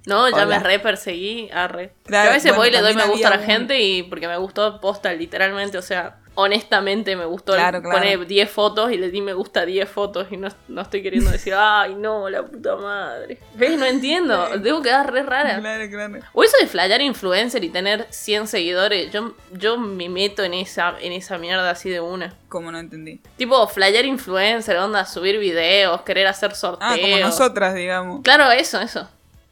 [0.05, 0.57] No, ya Hola.
[0.57, 1.93] me re perseguí, arre.
[2.03, 3.79] Claro, Yo a veces bueno, voy y le doy me gusta a la un- gente
[3.81, 7.53] y porque me gustó posta, literalmente, o sea, honestamente me gustó.
[7.53, 7.97] Claro, claro.
[7.97, 11.01] Pone 10 fotos y le di me gusta a 10 fotos y no, no estoy
[11.01, 13.37] queriendo decir, ay, no, la puta madre.
[13.55, 13.77] ¿Ves?
[13.77, 14.57] No entiendo.
[14.59, 15.59] Debo quedar re rara.
[15.59, 16.19] Claro, claro.
[16.33, 20.95] O eso de flyar influencer y tener 100 seguidores, yo, yo me meto en esa,
[20.99, 22.35] en esa mierda así de una.
[22.49, 23.21] Como no entendí.
[23.37, 26.91] Tipo, flyar influencer, onda, subir videos, querer hacer sorteos.
[26.93, 28.21] Ah, como nosotras, digamos.
[28.23, 29.07] Claro, eso, eso.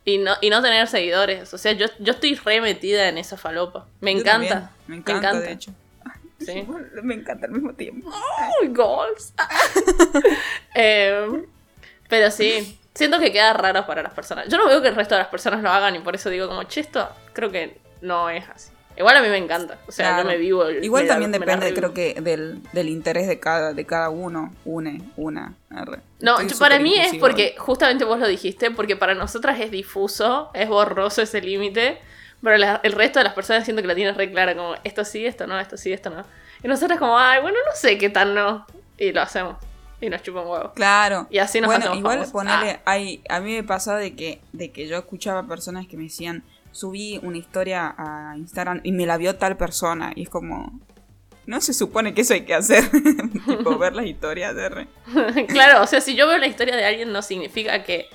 [0.05, 1.53] Y no, y no tener seguidores.
[1.53, 3.85] O sea, yo, yo estoy re metida en esa falopa.
[4.01, 4.49] Me encanta.
[4.49, 4.69] también.
[4.87, 5.71] Me encanta, de hecho.
[6.39, 6.65] Sí.
[7.03, 8.09] Me encanta al mismo tiempo.
[8.61, 9.33] Uy, goals.
[10.73, 11.45] Em,
[12.07, 14.47] pero sí, siento que queda raro para las personas.
[14.49, 16.47] Yo no veo que el resto de las personas lo hagan y por eso digo
[16.47, 18.71] como, che, esto creo que no es así.
[18.97, 19.77] Igual a mí me encanta.
[19.87, 20.23] O sea, Claro.
[20.23, 20.65] yo me vivo.
[20.65, 24.53] el- Igual me también depende, creo que, del, del interés de cada, de cada uno.
[24.65, 25.53] Une, una.
[25.69, 25.99] arre.
[26.19, 30.49] No, yo- para mí es porque, justamente vos lo dijiste, porque para nosotras es difuso,
[30.53, 32.01] es borroso ese límite,
[32.41, 35.03] pero la- el resto de las personas siento que la tienen re clara, como esto
[35.05, 36.23] sí, esto no, esto sí, esto no.
[36.63, 38.65] Y nosotras como, ay, bueno, no sé qué tan no.
[38.97, 39.55] Y lo hacemos.
[40.01, 40.71] Y nos chupan huevos.
[40.75, 41.27] Claro.
[41.29, 42.31] Y así nos bueno, igual famosos.
[42.33, 42.95] ponele, Ah.
[43.29, 47.19] a mí me pasaba de que, de que yo escuchaba personas que me decían, subí
[47.23, 50.11] una historia a Instagram y me la vio tal persona.
[50.15, 50.79] Y es como,
[51.45, 52.83] no se supone que eso hay que hacer.
[53.45, 54.87] tipo, ver las historias de re.
[55.47, 58.07] claro, o sea, si yo veo la historia de alguien no significa que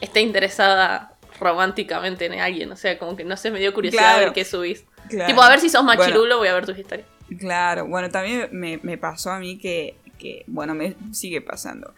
[0.00, 2.70] esté interesada románticamente en alguien.
[2.72, 4.24] O sea, como que no sé, me dio curiosidad Claro.
[4.24, 4.84] ver qué subís.
[5.08, 5.26] Claro.
[5.26, 7.06] Tipo, a ver si sos Bueno, machirulo, voy a ver tus historias.
[7.38, 11.94] Claro, bueno, también me, me pasó a mí que, que, bueno, me sigue pasando.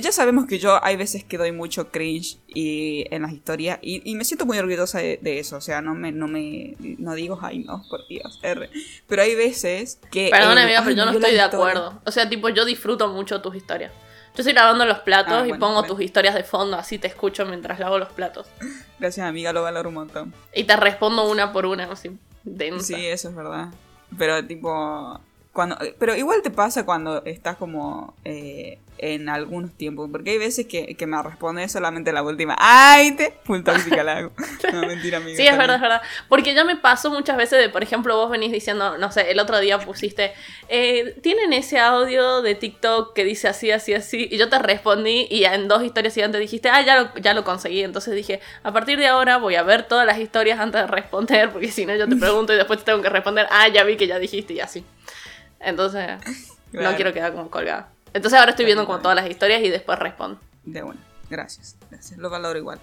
[0.00, 4.00] Ya sabemos que yo hay veces que doy mucho cringe y, en las historias y,
[4.10, 7.14] y me siento muy orgullosa de, de eso, o sea, no me, no me, no
[7.14, 8.70] digo, ay no, por Dios, R.
[9.06, 10.30] Pero hay veces que...
[10.30, 12.00] Perdona, eh, amiga, pero yo no estoy de acuerdo.
[12.06, 13.92] O sea, tipo, yo disfruto mucho tus historias.
[14.34, 15.88] Yo estoy grabando los platos Ah, y pongo bueno.
[15.88, 18.46] tus historias de fondo, así te escucho mientras lavo los platos.
[18.98, 20.32] Gracias amiga, lo valoro un montón.
[20.54, 22.96] Y te respondo una por una, así, densa.
[22.96, 23.68] Sí, eso es verdad.
[24.16, 25.20] Pero tipo,
[25.52, 30.66] cuando, pero igual te pasa cuando estás como eh, en algunos tiempos, porque hay veces
[30.66, 32.54] que, que me responde solamente la última.
[32.56, 33.16] ¡Ay!
[33.16, 34.32] Te full tóxica la hago.
[34.72, 35.36] No, mentira, amiga.
[35.36, 36.02] Sí, es verdad, es verdad.
[36.28, 39.40] Porque ya me pasó muchas veces de, por ejemplo, vos venís diciendo, no sé, el
[39.40, 40.32] otro día pusiste,
[40.68, 45.26] eh, tienen ese audio de TikTok que dice así, así, así, y yo te respondí
[45.28, 47.82] y en dos historias siguientes dijiste, ah, ya lo, ya lo conseguí.
[47.82, 51.50] Entonces dije, a partir de ahora voy a ver todas las historias antes de responder,
[51.50, 53.96] porque si no yo te pregunto y después te tengo que responder, ah, ya vi
[53.96, 54.84] que ya dijiste y así.
[55.58, 56.18] Entonces,
[56.70, 57.91] no quiero quedar como colgada.
[58.14, 60.40] Entonces ahora estoy viendo como todas las historias y después respondo.
[60.64, 61.00] De una.
[61.30, 61.76] Gracias.
[61.90, 62.18] Gracias.
[62.18, 62.80] Lo valoro igual.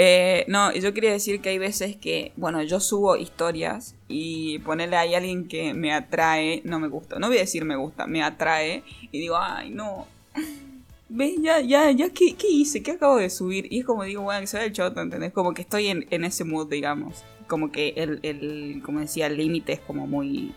[0.00, 4.96] Eh, no, yo quería decir que hay veces que, bueno, yo subo historias y ponerle
[4.96, 7.18] ahí a alguien que me atrae, no me gusta.
[7.18, 10.06] No voy a decir me gusta, me atrae y digo, ay, no.
[11.08, 11.34] ¿Ves?
[11.40, 12.82] Ya, ya, ya, ¿qué, qué hice?
[12.82, 13.66] ¿Qué acabo de subir?
[13.72, 15.32] Y es como digo, bueno, que ve el choto, ¿entendés?
[15.32, 17.24] Como que estoy en, en ese mood, digamos.
[17.46, 20.54] Como que el, el como decía, el límite es como muy...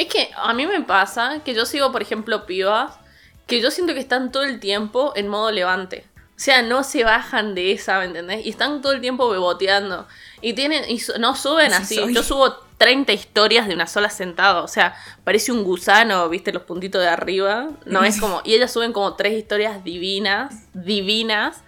[0.00, 2.94] Es que a mí me pasa que yo sigo, por ejemplo, pibas
[3.46, 6.06] que yo siento que están todo el tiempo en modo levante.
[6.16, 8.46] O sea, no se bajan de esa, ¿me entendés?
[8.46, 10.08] Y están todo el tiempo beboteando.
[10.40, 12.00] Y tienen, y no suben Así.
[12.14, 14.62] Yo subo 30 historias de una sola sentada.
[14.62, 16.50] O sea, parece un gusano, ¿viste?
[16.50, 17.68] Los puntitos de arriba.
[17.84, 18.40] No es como.
[18.42, 21.62] Y ellas suben como tres historias divinas, divinas,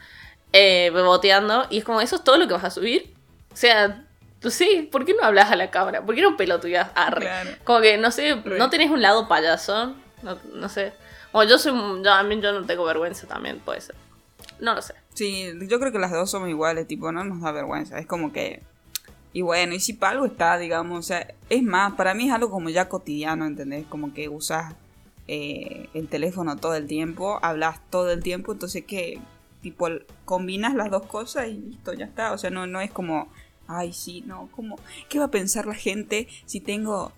[0.55, 1.67] eh, beboteando.
[1.69, 3.13] Y es como, ¿eso es todo lo que vas a subir?
[3.53, 4.07] O sea,
[4.51, 6.05] sí, ¿por qué no hablas a la cámara?
[6.05, 6.91] ¿Por qué no pelotudeas?
[6.95, 7.21] Arre.
[7.23, 7.51] Claro.
[7.65, 9.95] Como que, no sé, no tenés un lado payaso.
[10.23, 10.93] No, no sé.
[11.33, 11.73] O yo soy.
[11.73, 13.95] un- Yo, a mí yo no tengo vergüenza también, puede ser.
[14.61, 14.95] No lo sé.
[15.15, 17.99] Sí, yo creo que las dos somos iguales, tipo, no nos da vergüenza.
[17.99, 18.63] Es como que.
[19.35, 22.35] Y bueno, y si para algo está, digamos, o sea, es más, para mí es
[22.35, 23.87] algo como ya cotidiano, ¿entendés?
[23.89, 24.75] Como que usas
[25.29, 29.19] eh, el teléfono todo el tiempo, hablas todo el tiempo, entonces que,
[29.63, 29.89] tipo,
[30.27, 32.33] combinas las dos cosas y listo, ya está.
[32.33, 33.33] O sea, no, no es como,
[33.77, 37.13] ay, sí, no, como, ¿qué va a pensar la gente si tengo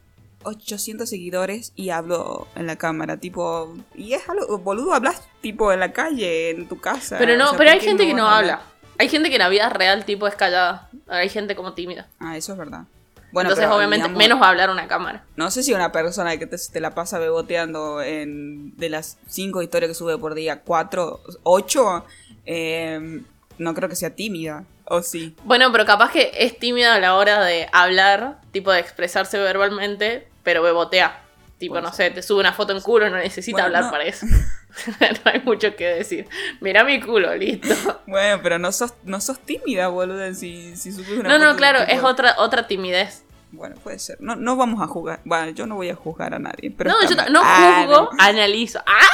[0.45, 3.19] 800 seguidores y hablo en la cámara?
[3.19, 7.19] Tipo, y es algo, boludo, hablas tipo en la calle, en tu casa.
[7.19, 8.63] Pero no, o sea, pero ¿por hay gente que no habla.
[8.99, 10.89] Hay gente que en la vida real, tipo, es callada.
[11.09, 12.09] Hay gente como tímida.
[12.21, 12.85] Ah, eso es verdad.
[13.33, 15.25] Bueno, Entonces, pero, obviamente, digamos, menos va a hablar una cámara.
[15.35, 19.61] No sé si una persona que te, te la pasa beboteando en, de las cinco
[19.61, 22.05] historias que sube por día, cuatro, ocho,
[22.47, 23.23] eh,
[23.59, 24.65] no creo que sea tímida.
[24.87, 25.35] ¿O sí?
[25.45, 30.29] Bueno, pero capaz que es tímida a la hora de hablar, tipo de expresarse verbalmente,
[30.43, 31.21] pero bebotea.
[31.59, 33.91] Tipo, no sé, te sube una foto en culo, no necesita Bueno, hablar no.
[33.91, 34.27] para eso.
[35.01, 36.29] no hay mucho que decir.
[36.61, 38.01] Mira mi culo, listo.
[38.07, 41.81] Bueno, pero no sos, no sos tímida, boludo, si, si subes una No, no, claro,
[41.87, 43.25] tipo- es otra, otra timidez.
[43.53, 44.19] Bueno, puede ser.
[44.21, 45.21] No, no vamos a jugar.
[45.25, 46.71] Bueno, yo no voy a juzgar a nadie.
[46.77, 47.33] Pero no, yo mal.
[47.33, 48.11] no Ah, juzgo, no.
[48.19, 48.81] analizo.
[48.85, 49.09] ¡Ah!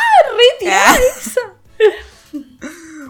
[0.58, 0.98] ¡Retirada Ah.
[1.18, 1.40] esa!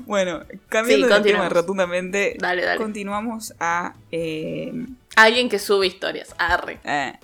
[0.06, 2.78] Bueno, cambiando Sí, de tema rotundamente, Dale, dale.
[2.78, 3.94] continuamos a...
[4.12, 4.72] eh,
[5.16, 6.34] Alguien que sube historias.
[6.38, 6.78] Arre.
[6.84, 7.14] eh,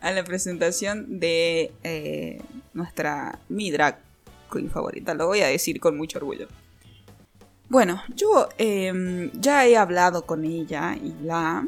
[0.00, 2.40] a la presentación de eh,
[2.74, 3.98] nuestra mi drag
[4.52, 5.14] queen favorita.
[5.14, 6.48] Lo voy a decir con mucho orgullo.
[7.68, 11.66] Bueno, yo em, ya he hablado con ella y la...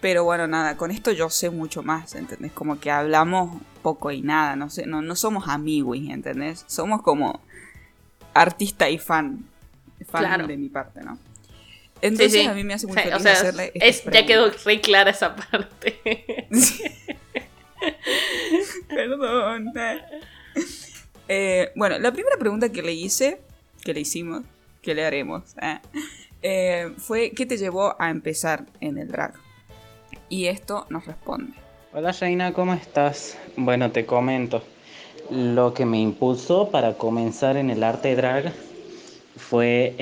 [0.00, 2.52] Pero bueno, nada, con esto yo sé mucho más, ¿entendés?
[2.52, 6.64] Como que hablamos poco y nada, no sé, no, no somos amigos, ¿entendés?
[6.68, 7.40] Somos como
[8.32, 9.44] artista y fan,
[10.04, 11.18] fan de mi parte, ¿no?
[12.02, 13.72] Entonces a mí me hace mucho feliz hacerle
[14.12, 16.00] Ya quedó re clara esa parte.
[18.88, 19.72] Perdón.
[21.28, 23.40] Eh, bueno, la primera pregunta que le hice,
[23.82, 24.42] que le hicimos,
[24.82, 25.78] que le haremos, eh,
[26.42, 29.34] eh, fue ¿qué te llevó a empezar en el drag?
[30.28, 31.52] Y esto nos responde.
[31.92, 33.36] Hola Jaina, ¿cómo estás?
[33.56, 34.62] Bueno, te comento.
[35.30, 38.52] Lo que me impulsó para comenzar en el arte drag
[39.40, 39.94] fue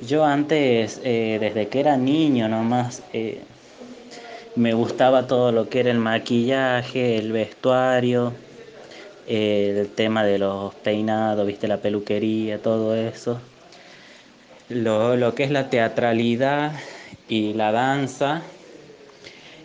[0.00, 3.40] yo antes, eh, desde que era niño nomás, eh,
[4.54, 8.32] me gustaba todo lo que era el maquillaje, el vestuario,
[9.26, 13.40] el tema de los peinados, viste, la peluquería, todo eso.
[14.68, 16.72] Lo, lo que es la teatralidad
[17.28, 18.42] y la danza.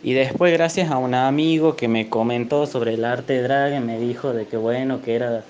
[0.03, 4.33] Y después, gracias a un amigo que me comentó sobre el arte drag, me dijo
[4.33, 5.43] de que bueno, que era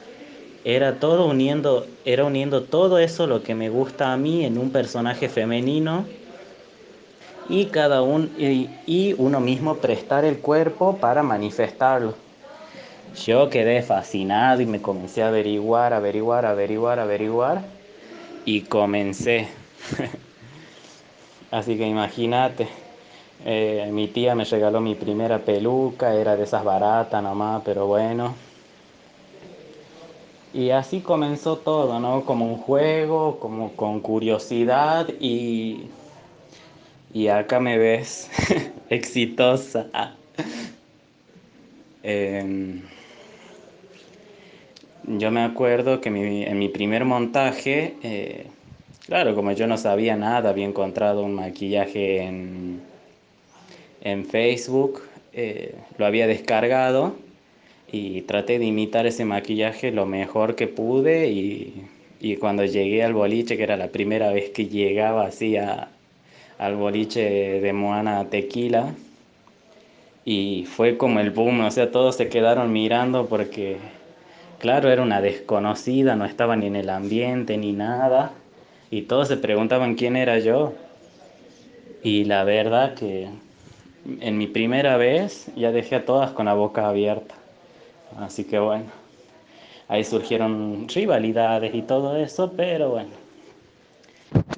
[0.63, 4.71] era todo uniendo, era uniendo todo eso lo que me gusta a mí en un
[4.71, 6.06] personaje femenino
[7.47, 12.15] y cada uno y, uno mismo prestar el cuerpo para manifestarlo.
[13.26, 17.63] Yo quedé fascinado y me comencé a averiguar, averiguar, averiguar, averiguar
[18.45, 19.50] y comencé.
[21.52, 22.69] Así que imagínate,
[23.43, 28.50] eh, mi tía me regaló mi primera peluca, era de esas baratas nomás, pero bueno.
[30.53, 32.25] Y así comenzó todo, ¿no?
[32.25, 35.85] Como un juego, como con curiosidad y,
[37.13, 38.29] y acá me ves
[38.89, 39.87] exitosa.
[42.03, 42.81] Em,
[45.03, 48.47] yo me acuerdo que en mi primer montaje, eh,
[49.05, 52.81] claro, como yo no sabía nada, había encontrado un maquillaje en,
[54.01, 57.15] en Facebook, eh, lo había descargado
[57.91, 61.88] y traté de imitar ese maquillaje lo mejor que pude y,
[62.39, 67.73] cuando llegué al boliche, que era la primera vez que llegaba así al boliche de
[67.73, 68.93] Moana Tequila,
[70.23, 73.77] y fue como el boom, o sea, todos se quedaron mirando porque,
[74.60, 78.32] claro, era una desconocida, no estaba ni en el ambiente ni nada,
[78.91, 80.73] y todos se preguntaban quién era yo.
[82.04, 83.30] Y la verdad que
[84.21, 87.40] en mi primera vez ya dejé a todas con la boca abierta.
[88.19, 88.86] Así que bueno,
[89.88, 93.12] ahí surgieron rivalidades y todo eso, pero bueno,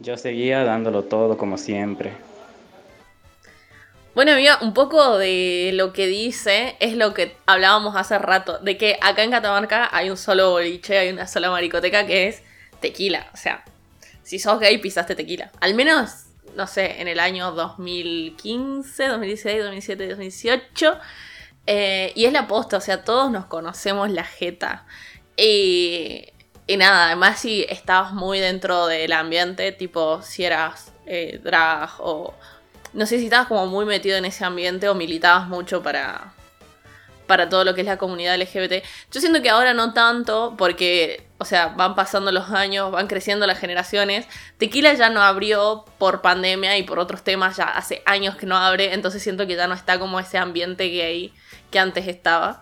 [0.02, 2.12] yo seguía dándolo todo como siempre.
[4.16, 8.78] Bueno, amiga, un poco de lo que dice es lo que hablábamos hace rato, de
[8.78, 12.44] que acá en Catamarca hay un solo boliche, hay una sola maricoteca que es
[12.80, 13.26] tequila.
[13.34, 13.63] O sea,
[14.22, 15.52] si sos gay pisaste tequila.
[15.62, 21.00] Al menos, no sé, en el año 2015, 2016, 2017, 2018
[21.65, 24.86] eh, y es la posta, o sea, todos nos conocemos la jeta.
[25.38, 26.26] Y,
[26.67, 32.34] y nada, además si estabas muy dentro del ambiente, tipo si eras eh, drag o...
[32.93, 36.34] No sé si estabas como muy metido en ese ambiente o militabas mucho para,
[37.26, 38.86] para todo lo que es la comunidad LGBT.
[39.12, 43.47] Yo siento que ahora no tanto, porque, o sea, van pasando los años, van creciendo
[43.47, 44.28] las generaciones.
[44.60, 48.58] Tequila ya no abrió por pandemia y por otros temas, ya hace años que no
[48.58, 51.34] abre, entonces siento que ya no está como ese ambiente gay
[51.74, 52.62] que antes estaba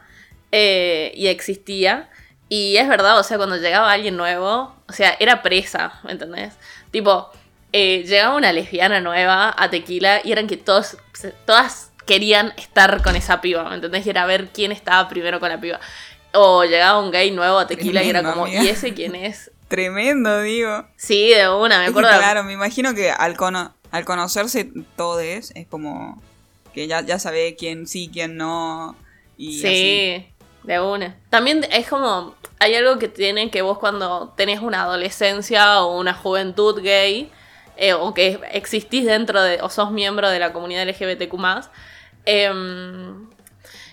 [0.51, 2.09] eh, y existía.
[2.49, 6.53] Y es verdad, o sea, cuando llegaba alguien nuevo, o sea, era presa, ¿me entendés?
[6.89, 7.29] Tipo,
[7.71, 10.97] eh, llegaba una lesbiana nueva a Tequila y eran que todos,
[11.45, 14.05] todas querían estar con esa piba, ¿me entendés?
[14.05, 15.79] Y era ver quién estaba primero con la piba.
[16.33, 19.51] O llegaba un gay nuevo a Tequila y era como, ¿y ese quién es?
[19.67, 20.85] Tremendo, digo.
[20.97, 22.09] Sí, de una, me acuerdo.
[22.09, 23.37] claro, me imagino que al,
[23.91, 26.21] al conocerse todos es como
[26.73, 28.95] que ya, ya sabe quién sí, quién no.
[29.37, 30.27] Y sí,
[30.63, 31.17] de una.
[31.29, 36.13] También es como, hay algo que tienen que vos cuando tenés una adolescencia o una
[36.13, 37.31] juventud gay,
[37.77, 41.69] eh, o que existís dentro de, o sos miembro de la comunidad LGBTQ+,
[42.25, 42.51] eh,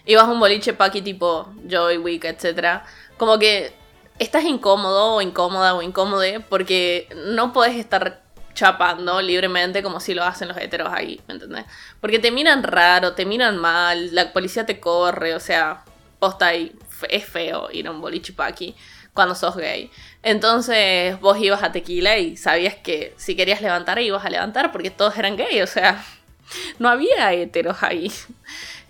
[0.05, 2.83] y vas a un boliche paqui tipo Joy, Week, etc.
[3.19, 3.73] Como que
[4.19, 8.23] estás incómodo o incómoda o incómode porque no podés estar
[8.59, 11.64] chapando libremente como si lo hacen los heteros ahí, ¿me entendés?
[12.01, 15.85] Porque te miran raro, te miran mal, la policía te corre, o sea,
[16.18, 16.72] posta ahí,
[17.09, 18.74] es feo ir a un bolichipaki
[19.14, 19.93] cuando sos gay.
[20.24, 24.91] Entonces vos ibas a tequila y sabías que si querías levantar ibas a levantar porque
[24.91, 26.05] todos eran gay, o sea,
[26.80, 28.11] no había heteros ahí.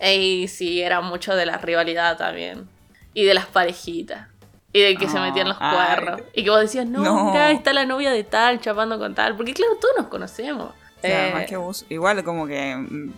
[0.01, 2.69] Y sí, era mucho de la rivalidad también.
[3.13, 4.29] Y de las parejitas.
[4.71, 5.75] Y de que se Ah, metían los ay.
[5.75, 6.21] cuernos.
[6.33, 7.49] Y que vos decías, no, No.
[7.49, 9.35] está la novia de tal, chapando con tal.
[9.35, 10.69] Porque claro, todos nos conocemos.
[10.97, 13.11] O sea, Eh, más que vos, igual como que mm,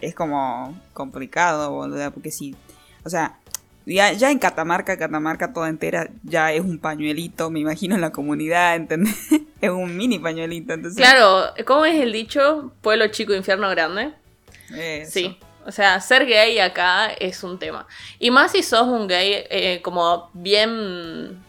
[0.00, 2.56] es como complicado, boluda, porque si,
[3.04, 3.36] o sea,
[3.86, 8.10] ya, ya en Catamarca, Catamarca toda entera ya es un pañuelito, me imagino en la
[8.10, 9.14] comunidad, ¿entendés?
[9.60, 10.98] es un mini pañuelito, entonces.
[11.00, 12.72] Claro, ¿cómo es el dicho?
[12.82, 14.12] Pueblo chico, infierno grande.
[14.74, 15.10] eso.
[15.12, 15.38] Sí.
[15.66, 17.86] O sea, ser gay acá es un tema.
[18.18, 21.44] Y más si sos un gay eh, como bien...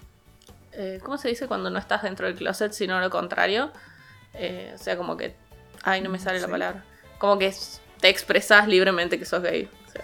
[0.74, 3.72] eh, ¿Cómo se dice cuando no estás dentro del closet, sino lo contrario?
[4.34, 5.36] Eh, o sea, como que...
[5.84, 6.84] Ay, no me sale la palabra.
[7.18, 7.54] Como que
[8.02, 9.70] te expresas libremente que sos gay.
[9.88, 10.04] O sea,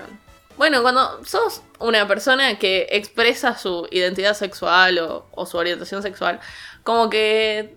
[0.58, 6.40] bueno, cuando sos una persona que expresa su identidad sexual o, o su orientación sexual,
[6.84, 7.76] como que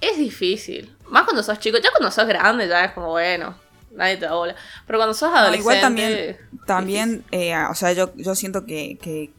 [0.00, 0.96] es difícil.
[1.06, 1.78] Más cuando sos chico.
[1.78, 3.54] Ya cuando sos grande ya es como, bueno,
[3.92, 4.54] nadie te da bola.
[4.86, 5.60] Pero cuando sos No, adolescente...
[5.60, 9.30] igual también, también eh, o sea, yo, yo siento que, que,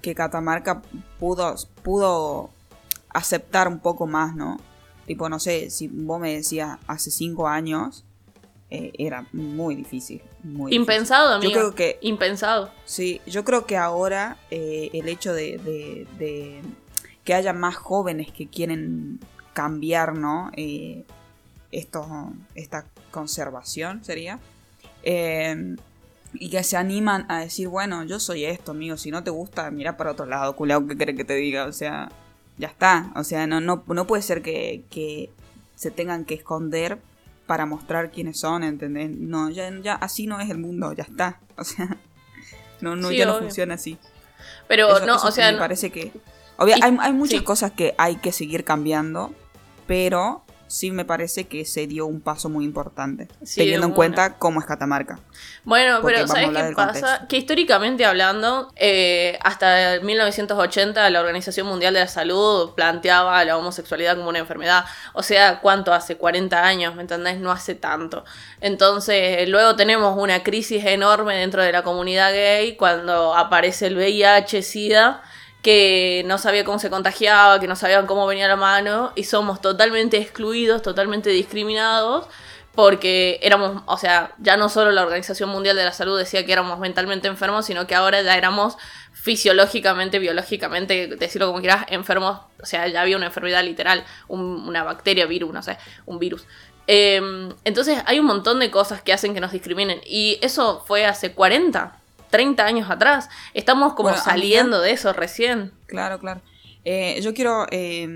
[0.00, 0.82] que Catamarca
[1.18, 2.50] pudo, pudo
[3.10, 4.58] aceptar un poco más, ¿no?
[5.06, 8.04] Tipo, no sé, si vos me decías hace cinco años,
[8.70, 10.22] eh, era muy difícil.
[10.42, 10.80] Muy difícil.
[10.80, 11.50] Impensado, amigo.
[11.50, 12.70] Yo creo que Impensado.
[12.84, 16.62] Sí, yo creo que ahora eh, el hecho de, de- de
[17.24, 19.20] que haya más jóvenes que quieren
[19.52, 20.50] cambiar, ¿no?
[21.72, 24.38] Esto, esta conservación sería.
[25.02, 25.76] Eh,
[26.34, 29.70] y que se animan a decir, bueno, yo soy esto, amigo, si no te gusta,
[29.70, 31.66] mira para otro lado, culiao, ¿qué querés que te diga?
[31.66, 32.08] O sea,
[32.56, 33.10] ya está.
[33.16, 35.30] O sea, no, no, no puede ser que, que
[35.74, 36.98] se tengan que esconder
[37.46, 39.10] para mostrar quiénes son, ¿entendés?
[39.10, 41.40] No, ya, ya así no es el mundo, ya está.
[41.58, 41.98] O sea,
[42.80, 43.98] no, no, Sí, ya no funciona así.
[44.68, 46.12] Pero Eso- no, eso o sea, me no- parece que...
[46.56, 47.44] Obvio, Y- hay, hay muchas sí.
[47.44, 49.34] cosas que hay que seguir cambiando,
[49.86, 54.38] pero sí me parece que se dio un paso muy importante, Sí, teniendo en cuenta
[54.38, 55.18] cómo es Catamarca.
[55.64, 56.74] Bueno, pero ¿sabes qué pasa?
[56.74, 57.28] contexto.
[57.28, 64.16] Que históricamente hablando, eh, hasta 1980 la Organización Mundial de la Salud planteaba la homosexualidad
[64.16, 64.86] como una enfermedad.
[65.12, 66.16] O sea, ¿cuánto hace?
[66.16, 67.38] 40 años, ¿me entendés?
[67.38, 68.24] No hace tanto.
[68.62, 74.62] Entonces, luego tenemos una crisis enorme dentro de la comunidad gay cuando aparece el VIH,
[74.62, 75.22] SIDA
[75.62, 79.60] que no sabía cómo se contagiaba, que no sabían cómo venía la mano, y somos
[79.60, 82.26] totalmente excluidos, totalmente discriminados,
[82.74, 86.52] porque éramos, o sea, ya no solo la Organización Mundial de la Salud decía que
[86.52, 88.76] éramos mentalmente enfermos, sino que ahora ya éramos
[89.12, 94.82] fisiológicamente, biológicamente, decirlo como quieras, enfermos, o sea, ya había una enfermedad literal, un- una
[94.82, 96.44] bacteria, virus, no sé, un virus.
[96.88, 97.20] Eh,
[97.64, 101.32] entonces hay un montón de cosas que hacen que nos discriminen, y eso fue hace
[101.32, 102.00] 40,
[102.32, 103.28] 30 años atrás.
[103.52, 105.70] Estamos como Bueno, saliendo de eso recién.
[105.86, 106.40] Claro, claro.
[106.84, 108.08] Eh, yo quiero eh,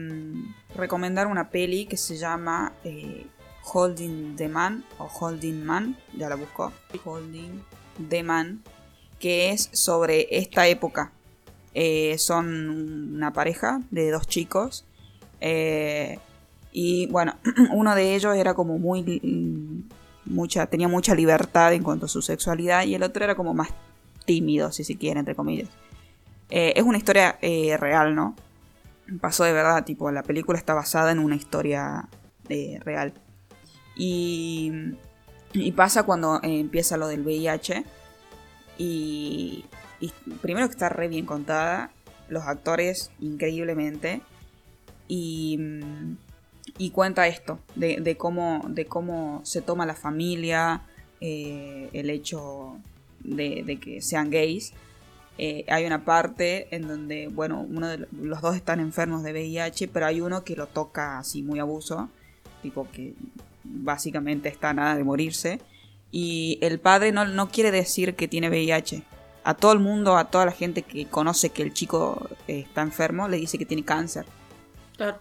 [0.74, 3.26] recomendar una peli que se llama eh,
[3.72, 6.72] Holding the Man o Holding Man, ya la busco.
[7.04, 7.62] Holding
[8.08, 8.62] the Man,
[9.20, 11.12] que es sobre esta época.
[11.74, 14.86] Eh, son una pareja de dos chicos.
[16.72, 17.36] y bueno,
[17.72, 19.02] uno de ellos era como muy.
[19.22, 23.54] mm, Mucha, tenía mucha libertad en cuanto a su sexualidad y el otro era como
[23.54, 23.68] más
[24.26, 25.70] tímido, si se quiere, entre comillas.
[26.50, 28.36] Eh, es una historia eh, real, ¿no?
[29.20, 32.08] Pasó de verdad, tipo, la película está basada en una historia
[32.48, 33.14] eh, real.
[33.96, 34.72] Y,
[35.74, 37.84] pasa cuando empieza lo del VIH.
[38.78, 39.64] Y,
[40.42, 41.90] primero que está re bien contada,
[42.28, 44.22] los actores increíblemente.
[45.08, 45.58] Y,
[46.78, 50.82] y cuenta esto, de, cómo, de cómo se toma la familia,
[51.20, 52.78] el hecho
[53.26, 54.72] de, de que sean gays.
[55.38, 59.88] Eh, hay una parte en donde, bueno, uno de los dos están enfermos de VIH,
[59.88, 62.08] pero hay uno que lo toca así muy abuso,
[62.62, 63.14] tipo que
[63.64, 65.60] básicamente está nada de morirse.
[66.10, 69.02] Y el padre no, no quiere decir que tiene VIH.
[69.44, 72.82] A todo el mundo, a toda la gente que conoce que el chico eh, está
[72.82, 74.24] enfermo, le dice que tiene cáncer.
[74.96, 75.18] Claro.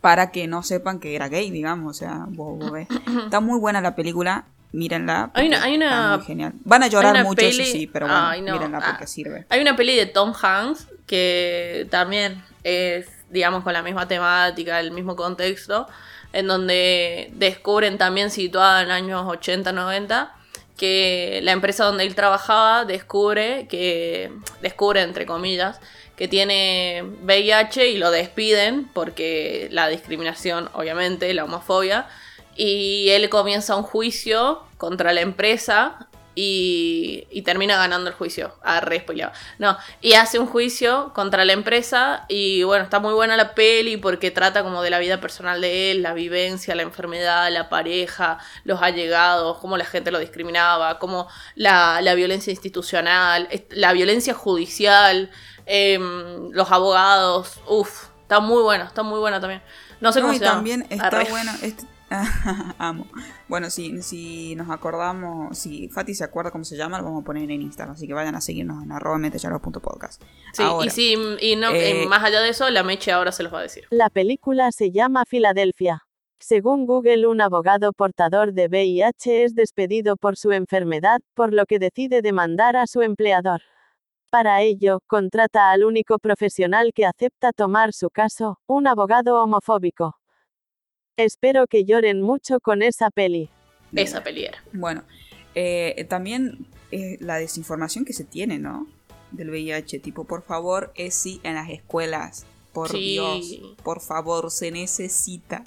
[0.00, 1.96] Para que no sepan que era gay, digamos.
[1.96, 2.86] O sea, vos, vos ves.
[3.24, 4.46] Está muy buena la película.
[4.74, 5.30] Mírenla.
[5.34, 6.52] Hay una- hay genial.
[6.64, 8.54] Van a llorar mucho, eso sí, pero bueno, Ay, no.
[8.54, 9.06] mírenla porque Ah.
[9.06, 9.46] sirve.
[9.48, 14.90] Hay una peli de Tom Hanks que también es, digamos, con la misma temática, el
[14.90, 15.86] mismo contexto,
[16.32, 20.34] en donde descubren también situada en años 80, 90,
[20.76, 25.78] que la empresa donde él trabajaba descubre que, descubre entre comillas,
[26.16, 32.06] que tiene VIH y lo despiden porque la discriminación, obviamente, la homofobia,
[32.56, 38.56] y él comienza un juicio contra la empresa y, y termina ganando el juicio.
[38.62, 39.32] Ah, re spoileado.
[39.58, 43.96] No, y hace un juicio contra la empresa y bueno, está muy buena la peli
[43.98, 48.38] porque trata como de la vida personal de él, la vivencia, la enfermedad, la pareja,
[48.64, 55.30] los allegados, cómo la gente lo discriminaba, cómo la, la violencia institucional, la violencia judicial,
[55.66, 57.60] em, los abogados.
[57.68, 59.62] Uf, está muy bueno, está muy bueno también.
[60.00, 60.56] No sé No, cómo y se llama.
[60.56, 61.26] también está Arre.
[61.30, 61.52] bueno.
[61.62, 61.93] este-
[62.78, 63.06] Amo.
[63.48, 67.24] Bueno, si, si nos acordamos, si Fati se acuerda cómo se llama, lo vamos a
[67.24, 67.94] poner en Instagram.
[67.94, 70.22] Así que vayan a seguirnos en arroba metecharos.podcast.
[70.52, 73.32] Sí, Ahora, y sí, y no, eh, eh, más allá de eso, la Meche ahora
[73.32, 73.84] se los va a decir.
[73.90, 76.02] La película se llama Filadelfia.
[76.38, 81.78] Según Google, un abogado portador de VIH es despedido por su enfermedad, por lo que
[81.78, 83.62] decide demandar a su empleador.
[84.30, 90.16] Para ello, contrata al único profesional que acepta tomar su caso, un abogado homofóbico.
[91.24, 93.48] Espero que lloren mucho con esa peli.
[93.94, 94.62] Esa peliera.
[94.72, 95.04] Bueno,
[95.54, 98.88] eh, también eh, la desinformación que se tiene, ¿no?
[99.30, 100.00] Del VIH.
[100.00, 102.46] Tipo, por favor, es sí en las escuelas.
[102.72, 103.12] Por Sí.
[103.12, 105.62] Dios, por favor, se necesita.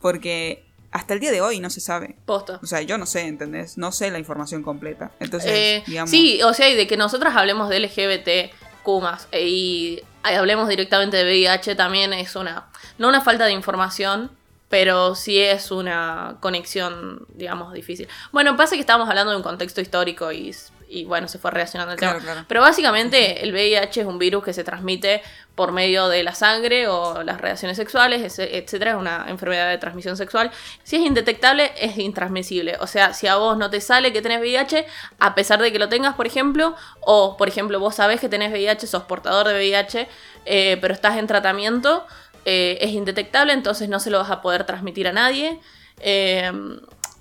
[0.00, 2.14] Porque hasta el día de hoy no se sabe.
[2.26, 2.60] Posta.
[2.62, 3.76] O sea, yo no sé, ¿entendés?
[3.78, 5.10] No sé la información completa.
[5.18, 6.10] Entonces, Eh, digamos.
[6.10, 8.52] sí, o sea, y de que nosotras hablemos de LGBT,
[8.84, 14.30] Kumas, y hablemos directamente de VIH también es una, no una falta de información,
[14.72, 18.08] pero sí es una conexión, digamos, difícil.
[18.32, 20.56] Bueno, pasa que estábamos hablando de un contexto histórico y,
[20.88, 22.32] y bueno, se fue relacionando el Claro, tema.
[22.32, 22.46] claro.
[22.48, 25.20] Pero básicamente el VIH es un virus que se transmite
[25.54, 30.16] por medio de la sangre o las relaciones sexuales, etcétera, es una enfermedad de transmisión
[30.16, 30.50] sexual.
[30.84, 32.78] Si es indetectable, es intransmisible.
[32.80, 34.86] O sea, si a vos no te sale que tenés VIH,
[35.18, 38.50] a pesar de que lo tengas, por ejemplo, o por ejemplo, vos sabés que tenés
[38.50, 40.08] VIH, sos portador de VIH,
[40.46, 42.06] eh, pero estás en tratamiento,
[42.44, 45.60] eh, es indetectable, entonces no se lo vas a poder transmitir a nadie.
[46.00, 46.50] Eh,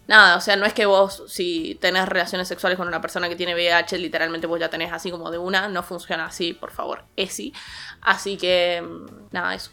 [0.07, 3.35] nada, o sea, no es que vos, si tenés relaciones sexuales con una persona que
[3.35, 7.03] tiene VIH, literalmente vos ya tenés así como de una, no funciona así, por favor,
[7.15, 7.53] es sí.
[8.01, 8.83] Así que,
[9.31, 9.71] nada, eso.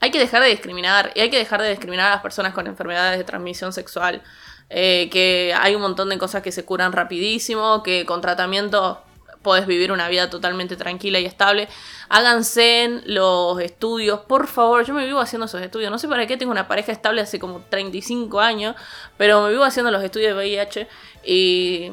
[0.00, 2.66] Hay que dejar de discriminar, y hay que dejar de discriminar a las personas con
[2.66, 4.22] enfermedades de transmisión sexual.
[4.70, 9.02] eh, que hay un montón de cosas que se curan rapidísimo, que con tratamiento
[9.48, 11.68] podés vivir una vida totalmente tranquila y estable.
[12.10, 14.84] Háganse los estudios, por favor.
[14.84, 15.90] Yo me vivo haciendo esos estudios.
[15.90, 18.76] No sé para qué tengo una pareja estable hace como 35 años,
[19.16, 20.86] pero me vivo haciendo los estudios de VIH
[21.24, 21.92] y,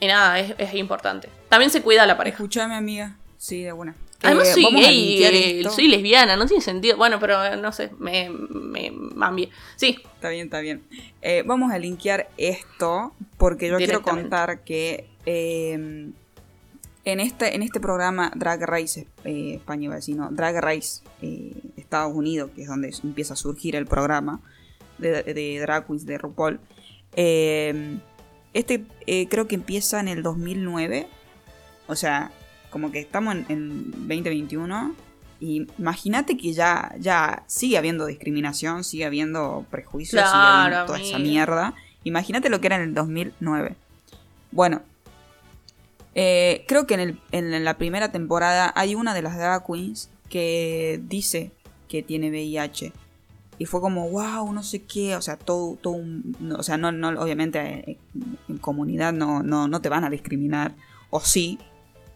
[0.00, 1.28] y nada, es, es importante.
[1.48, 2.38] También se cuida la pareja.
[2.38, 3.16] Escuchame, amiga.
[3.38, 3.94] Sí, de buena.
[4.22, 6.96] Además soy gay, eh, soy lesbiana, no tiene sentido.
[6.96, 9.50] Bueno, pero eh, no sé, me, me mambié.
[9.76, 10.82] Sí, Está bien, está bien.
[11.22, 16.10] Eh, vamos a linkear esto porque yo quiero contar que eh,
[17.06, 21.02] en, este, en este programa Drag Race eh, España, iba a decir, no, Drag Race
[21.22, 24.40] eh, Estados Unidos, que es donde empieza a surgir el programa
[24.98, 26.60] de, de Drag Queens de RuPaul.
[27.14, 27.98] eh,
[28.56, 31.06] este eh, creo que empieza en el 2009.
[31.88, 32.30] O sea,
[32.70, 34.94] como que estamos en, en 2021.
[35.38, 41.18] Y imagínate que ya, ya sigue habiendo discriminación, sigue habiendo prejuicios, sigue habiendo toda esa
[41.18, 41.74] mierda.
[42.04, 43.76] Imagínate lo que era en el 2009.
[44.52, 44.80] Bueno,
[46.18, 50.08] eh, creo que en, el- en la primera temporada hay una de las drag queens
[50.30, 51.52] que dice
[51.88, 52.92] que tiene VIH.
[53.58, 56.76] Y fue como, wow, no sé qué, o sea, todo, todo un- no, o sea,
[56.78, 57.58] no, no, obviamente
[57.92, 57.98] eh,
[58.48, 60.74] en comunidad no, no, no te van a discriminar,
[61.10, 61.58] o sí,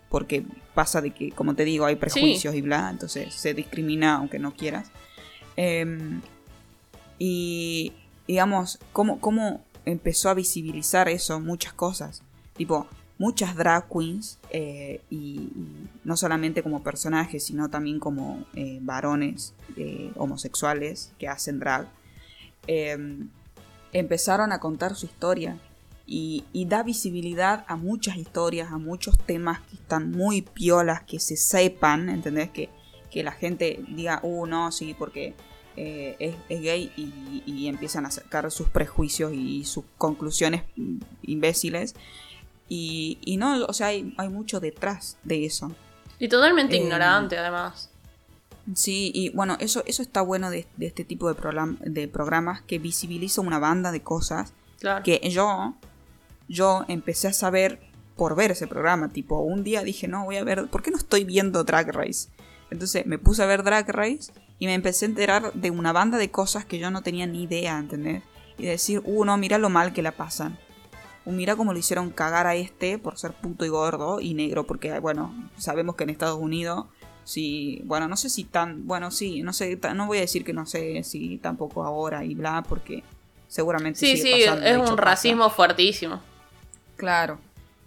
[0.09, 0.44] porque
[0.74, 4.55] pasa de que, como te digo, hay prejuicios y bla, entonces se discrimina aunque no
[4.55, 4.90] quieras.
[5.57, 6.20] Em,
[7.18, 7.92] y,
[8.26, 12.22] digamos, cómo, cómo empezó a visibilizar eso, muchas cosas.
[12.57, 12.86] Tipo,
[13.20, 15.50] muchas drag queens, eh, y,
[16.04, 21.86] no solamente como personajes, sino también como eh, varones eh, homosexuales que hacen drag,
[22.66, 23.28] em,
[23.92, 25.60] empezaron a contar su historia.
[26.06, 31.36] Y, da visibilidad a muchas historias, a muchos temas que están muy piolas, que se
[31.36, 32.50] sepan, ¿entendés?
[32.50, 32.70] Que,
[33.10, 35.34] que la gente diga, uh, no, sí, porque
[35.76, 41.94] es, gay y, y empiezan a sacar sus prejuicios y sus conclusiones mm, imbéciles.
[42.72, 45.72] Y, y no, o sea, hay, hay mucho detrás de eso.
[46.20, 47.90] y totalmente Eh, ignorante además.
[48.74, 52.62] Sí, y bueno, eso, eso está bueno de, de este tipo de, program- de programas
[52.62, 55.02] que visibiliza una banda de cosas Claro.
[55.02, 55.74] que yo,
[56.48, 57.80] yo empecé a saber
[58.16, 59.08] por ver ese programa.
[59.12, 62.28] Tipo, un día dije, no, voy a ver, ¿por qué no estoy viendo Drag Race?
[62.70, 66.18] Entonces me puse a ver Drag Race y me empecé a enterar de una banda
[66.18, 68.22] de cosas que yo no tenía ni idea, ¿entendés?
[68.58, 70.56] Y decir, uh, no, mira lo mal que la pasan.
[71.26, 74.98] Mira cómo le hicieron cagar a este por ser puto y gordo y negro, porque,
[75.00, 76.86] bueno, sabemos que en Estados Unidos,
[77.24, 80.52] sí, bueno, no sé si tan, bueno, sí, no sé, no voy a decir que
[80.52, 83.04] no sé si tampoco ahora y bla, porque
[83.48, 84.96] seguramente Sí, sigue sí, pasando, es un pasa.
[84.96, 86.20] racismo fuertísimo.
[86.96, 87.38] Claro.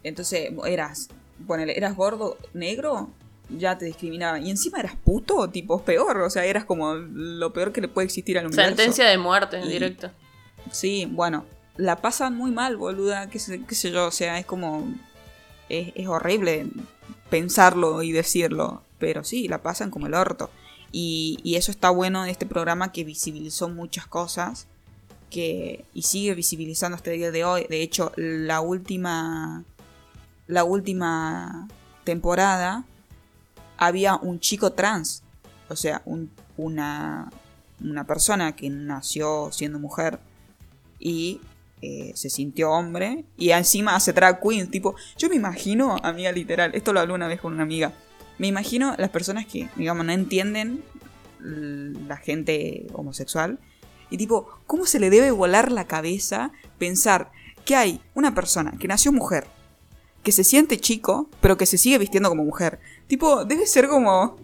[0.04, 1.10] Entonces, eras,
[1.48, 3.10] ponele, eras gordo, negro,
[3.50, 4.46] ya te discriminaban.
[4.46, 6.18] Y encima eras puto, tipo, peor.
[6.22, 8.70] O sea, eras como lo peor que le puede existir al universo.
[8.76, 10.12] Sentencia de muerte en Y- directo.
[10.72, 11.46] Sí, bueno,
[11.78, 14.88] la pasan muy mal, boluda, qué sé, qué sé yo, o sea, es como...
[15.70, 16.68] Es, es horrible
[17.30, 20.50] pensarlo y decirlo, pero sí, la pasan como el orto.
[20.92, 24.68] Y, y eso está bueno de este programa que visibilizó muchas cosas
[25.32, 27.66] que, y sigue visibilizando hasta el día de hoy.
[27.70, 29.64] De hecho, la última,
[30.48, 31.68] la última
[32.04, 32.84] temporada
[33.78, 35.24] había un chico trans,
[35.70, 37.32] o sea, un- una,
[37.82, 40.20] una persona que nació siendo mujer
[41.00, 41.42] y
[41.86, 46.74] eh, se sintió hombre y encima hace drag queen, tipo, yo me imagino, amiga literal,
[46.74, 47.92] esto lo hablé una vez con una amiga,
[48.38, 50.82] me imagino las personas que, digamos, no entienden
[52.08, 53.60] la gente homosexual
[54.10, 57.32] y tipo, ¿cómo se le debe volar la cabeza pensar
[57.66, 59.46] que hay una persona que nació mujer,
[60.24, 62.80] que se siente chico, pero que se sigue vistiendo como mujer?
[63.08, 64.38] Tipo, debe ser como,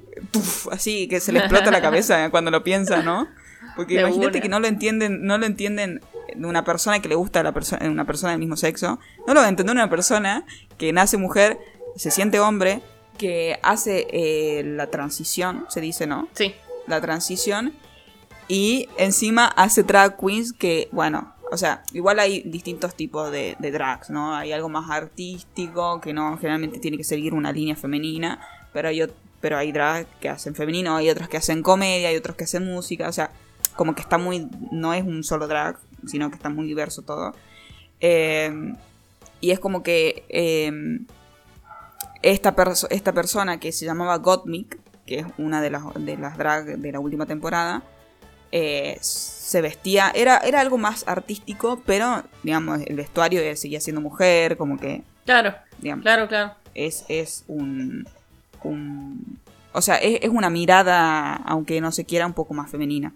[0.72, 3.30] así, que se le explota la cabeza cuando lo piensa, ¿no?
[3.78, 6.02] Porque imagínate que no lo entienden, no lo entienden
[6.36, 9.34] de una persona que le gusta a la persona, una persona del mismo sexo, no
[9.34, 10.46] lo va a entender una persona
[10.78, 11.60] que nace mujer,
[11.96, 12.82] se siente hombre,
[13.18, 16.28] que hace eh, la transición, se dice, ¿no?
[16.34, 16.56] Sí.
[16.88, 17.74] La transición
[18.48, 23.72] y encima hace drag queens que, bueno, o sea, igual hay distintos tipos de, de
[23.72, 24.36] drags, ¿no?
[24.36, 28.40] Hay algo más artístico que no generalmente tiene que seguir una línea femenina,
[28.74, 29.04] pero hay,
[29.40, 32.66] pero hay drag que hacen femenino, hay otros que hacen comedia, hay otros que hacen
[32.66, 33.32] música, o sea,
[33.76, 35.78] como que está muy, no es un solo drag,
[36.08, 37.34] sino que está muy diverso todo.
[38.02, 38.74] Eh,
[39.42, 40.72] y es como que eh,
[42.22, 46.38] esta, perso- esta persona que se llamaba Gottmik, que es una de las, de las
[46.38, 47.84] drag de la última temporada,
[48.52, 54.58] eh, se vestía, era, era algo más artístico, pero digamos, el vestuario seguía siendo mujer,
[54.58, 56.54] como que, Claro, digamos, claro, claro.
[56.74, 58.08] es, es un,
[58.64, 59.40] un-
[59.74, 63.14] O sea, es, es una mirada, aunque no se quiera, un poco más femenina.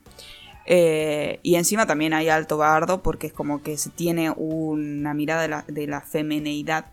[0.66, 5.41] Eh, y encima también hay alto bardo porque es como que se tiene una mirada
[5.41, 6.84] de la, de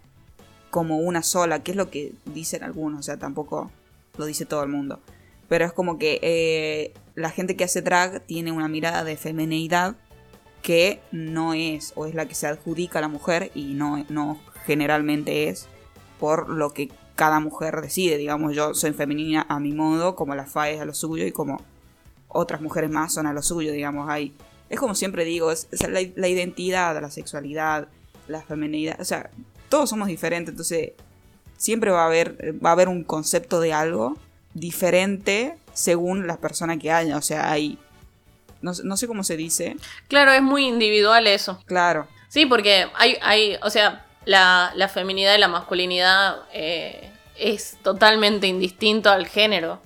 [0.71, 3.71] como una sola, que es lo que dicen algunos, o sea, tampoco
[4.17, 5.01] lo dice todo el mundo.
[5.49, 9.97] Pero es como que eh, la gente que hace drag tiene una mirada de femineidad
[10.63, 14.39] que no es, o es la que se adjudica a la mujer y no, no
[14.67, 15.67] generalmente es
[16.21, 18.17] por lo que cada mujer decide.
[18.17, 21.33] Digamos, yo soy femenina a mi modo, como la FA es a lo suyo y
[21.33, 21.61] como
[22.31, 24.09] otras mujeres más son a lo suyo, digamos.
[24.09, 24.35] Hay,
[24.69, 27.89] es como siempre digo, es, es la, la identidad, la sexualidad,
[28.29, 29.31] la feminidad, o sea,
[29.69, 30.93] todos somos diferentes, entonces
[31.57, 34.17] siempre va a haber, va a haber un concepto de algo
[34.55, 37.79] diferente según la persona que haya, o sea, hay...
[38.63, 39.77] No, sé- no sé cómo se dice.
[40.09, 41.61] Claro, es muy individual eso.
[41.67, 47.77] Claro, Sí, porque hay, hay o sea, la, la feminidad y la masculinidad eh, es
[47.83, 49.81] totalmente indistinto al género.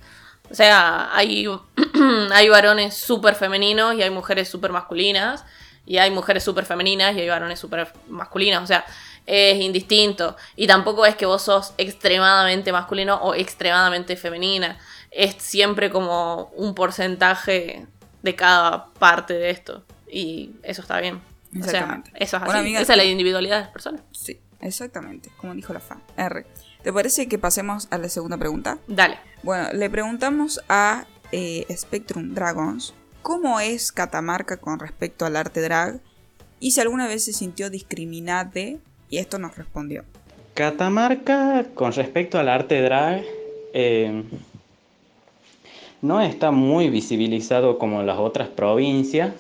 [0.51, 1.47] O sea, hay,
[2.33, 5.45] hay varones súper femeninos y hay mujeres súper masculinas.
[5.87, 8.63] Y hay mujeres súper femeninas y hay varones súper masculinos.
[8.63, 8.87] O sea,
[9.27, 10.37] es indistinto.
[10.57, 14.79] Y tampoco es que vos sos extremadamente masculino o extremadamente femenina.
[15.11, 17.87] Es siempre como un porcentaje
[18.23, 19.85] de cada parte de esto.
[20.11, 21.17] Y eso está bien.
[21.17, 22.11] O sea, Exactamente.
[22.15, 22.59] eso es así.
[22.59, 24.01] Amiga, Esa es la individualidad de las personas.
[24.13, 26.03] sí, exactamente, como dijo la fan.
[26.17, 26.47] R.
[26.85, 28.77] ¿Te parece que pasemos a la segunda pregunta?
[28.87, 29.17] Dale.
[29.43, 36.01] Bueno, le preguntamos a eh, Spectrum Dragons cómo es Catamarca con respecto al arte drag
[36.61, 40.05] y si alguna vez se sintió discriminante y esto nos respondió.
[40.53, 43.25] Catamarca, con respecto al arte drag,
[43.73, 44.23] eh,
[46.03, 49.33] no está muy visibilizado como las otras provincias,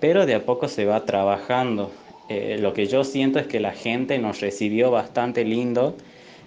[0.00, 1.92] pero de a poco se va trabajando.
[2.28, 5.96] Eh, lo que yo siento es que la gente nos recibió bastante lindo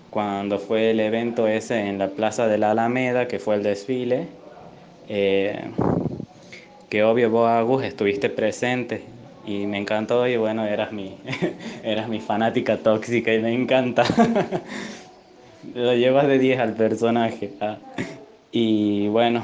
[0.09, 4.27] cuando fue el evento ese en la Plaza de la Alameda, que fue el desfile.
[5.09, 5.71] Eh,
[6.89, 9.03] que obvio vos, Agus, estuviste presente
[9.45, 11.17] y me encantó y bueno, eras mi,
[11.83, 14.03] eras mi fanática tóxica y me encanta.
[15.73, 17.51] Lo llevas de 10 al personaje.
[17.61, 17.77] ah.
[18.51, 19.43] Y bueno,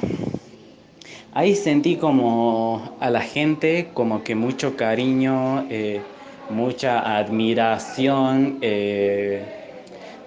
[1.34, 6.02] ahí sentí como a la gente como que mucho cariño, eh,
[6.50, 9.63] mucha admiración eh,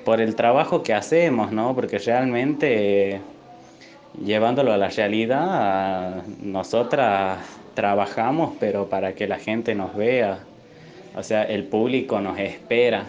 [0.06, 1.74] por el trabajo que hacemos, ¿no?
[1.74, 3.20] Porque realmente...
[4.24, 7.38] llevándolo a la realidad, nosotras
[7.74, 10.38] trabajamos, pero para que la gente nos vea.
[11.16, 13.04] O sea, el público nos espera.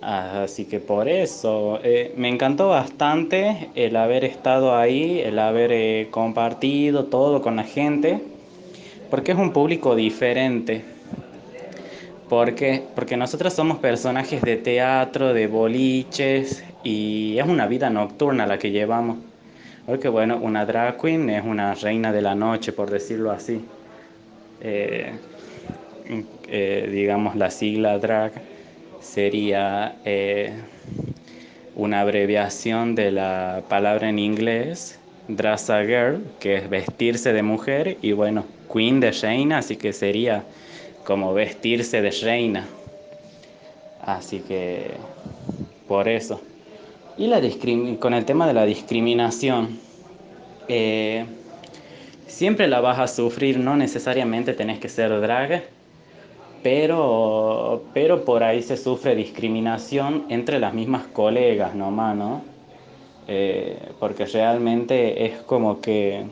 [0.00, 6.08] Así que por eso eh, me encantó bastante el haber estado ahí, el haber eh,
[6.10, 8.20] compartido todo con la gente,
[9.10, 10.95] porque es un público diferente.
[12.28, 18.58] Porque, porque nosotros somos personajes de teatro, de boliches, y es una vida nocturna la
[18.58, 19.18] que llevamos.
[19.86, 23.64] Porque bueno, una drag queen es una reina de la noche, por decirlo así.
[24.60, 25.12] Eh,
[26.48, 28.32] eh, digamos, la sigla drag
[29.00, 30.52] sería eh,
[31.76, 34.98] una abreviación de la palabra en inglés
[35.28, 40.44] dress girl, que es vestirse de mujer, y bueno, queen de reina, así que sería
[41.06, 42.66] como vestirse de reina.
[44.02, 44.90] Así que
[45.86, 46.40] por eso.
[47.16, 47.40] Y la
[47.98, 49.78] con el tema de la discriminación,
[50.68, 51.24] eh,
[52.26, 55.64] siempre la vas a sufrir, no necesariamente tenés que ser drag,
[56.62, 62.42] pero, pero por ahí se sufre discriminación entre las mismas colegas nomás, ¿no?
[63.28, 66.26] Eh, porque realmente es como que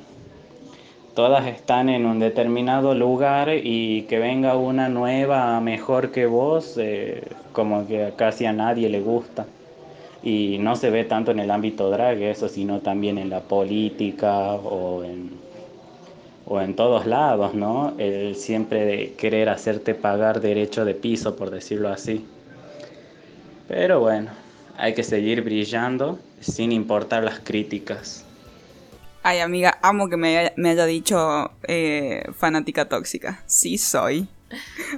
[1.15, 7.23] todas están en un determinado lugar y que venga una nueva mejor que vos, eh,
[7.53, 9.47] como que casi a nadie le gusta.
[10.23, 14.55] Y no se ve tanto en el ámbito drag eso, sino también en la política
[14.55, 15.31] o en,
[16.47, 17.95] o en todos lados, ¿no?
[17.99, 22.25] El siempre de querer hacerte pagar derecho de piso, por decirlo así.
[23.69, 24.31] Pero bueno,
[24.77, 28.25] hay que seguir brillando sin importar las críticas.
[29.27, 33.43] Ay, amiga, amo que me haya, dicho eh, fanática tóxica.
[33.47, 34.29] Sí soy.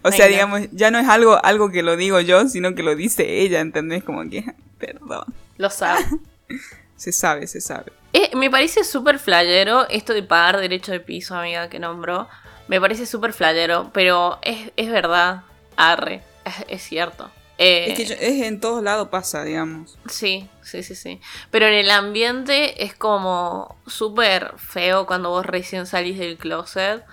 [0.03, 2.97] O sea, digamos, ya no es algo, algo que lo digo yo, sino que lo
[2.97, 4.03] dice ella, ¿entendés?
[4.03, 4.45] Como que,
[4.79, 5.33] perdón.
[5.59, 6.05] Lo sabe.
[6.97, 7.93] se sabe, se sabe.
[8.13, 12.29] Eh, me parece súper flayero esto de pagar derecho de piso, amiga, que nombró.
[12.67, 15.43] Me parece súper flayero, pero es, es verdad,
[15.77, 16.21] arre,
[16.67, 17.31] es cierto.
[17.59, 19.97] Eh, es que es en todos lados pasa, digamos.
[20.09, 21.21] Sí, sí, sí, sí.
[21.51, 27.05] Pero en el ambiente es como súper feo cuando vos recién salís del closet.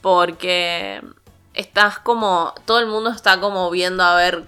[0.00, 1.02] Porque
[1.54, 2.54] estás como.
[2.64, 4.44] Todo el mundo está como viendo a ver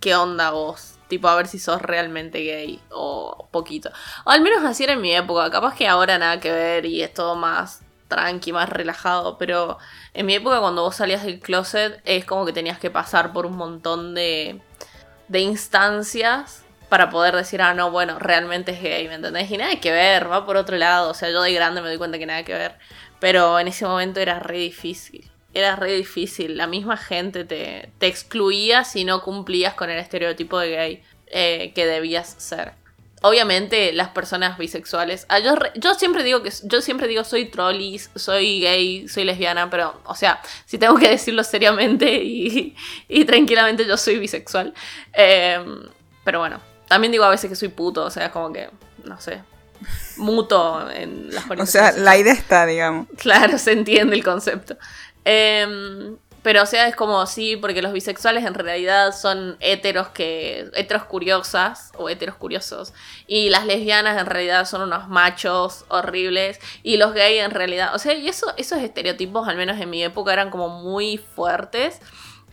[0.00, 0.94] qué onda vos.
[1.08, 3.90] Tipo, a ver si sos realmente gay o poquito.
[4.24, 5.50] O al menos así era en mi época.
[5.50, 9.36] Capaz que ahora nada que ver y es todo más tranqui, más relajado.
[9.36, 9.76] Pero
[10.14, 13.44] en mi época, cuando vos salías del closet, es como que tenías que pasar por
[13.44, 14.62] un montón de
[15.28, 19.50] de instancias para poder decir, ah, no, bueno, realmente es gay, ¿me entendés?
[19.50, 21.10] Y nada que ver, va por otro lado.
[21.10, 22.78] O sea, yo de grande me doy cuenta que nada que ver.
[23.20, 25.30] Pero en ese momento era re difícil.
[25.54, 26.56] Era re difícil.
[26.56, 31.72] La misma gente te, te excluía si no cumplías con el estereotipo de gay eh,
[31.74, 32.74] que debías ser.
[33.26, 35.24] Obviamente las personas bisexuales.
[35.30, 39.70] Ah, yo, yo siempre digo que yo siempre digo soy trollis, soy gay, soy lesbiana,
[39.70, 42.76] pero, o sea, si tengo que decirlo seriamente y,
[43.24, 44.74] tranquilamente, yo soy bisexual.
[45.14, 45.88] Em,
[46.22, 48.68] pero bueno, también digo a veces que soy puto, o sea, es como que,
[49.04, 49.42] no sé,
[50.18, 53.06] muto en las O sea, la idea está, digamos.
[53.16, 54.76] Claro, se entiende el concepto.
[55.24, 56.14] Eh,
[56.44, 60.70] pero o sea, es como sí, porque los bisexuales en realidad son heteros que.
[60.74, 62.92] heteros curiosas o heteros curiosos.
[63.26, 66.60] Y las lesbianas en realidad son unos machos horribles.
[66.82, 67.94] Y los gays en realidad.
[67.94, 72.02] O sea, y eso, esos estereotipos, al menos en mi época, eran como muy fuertes.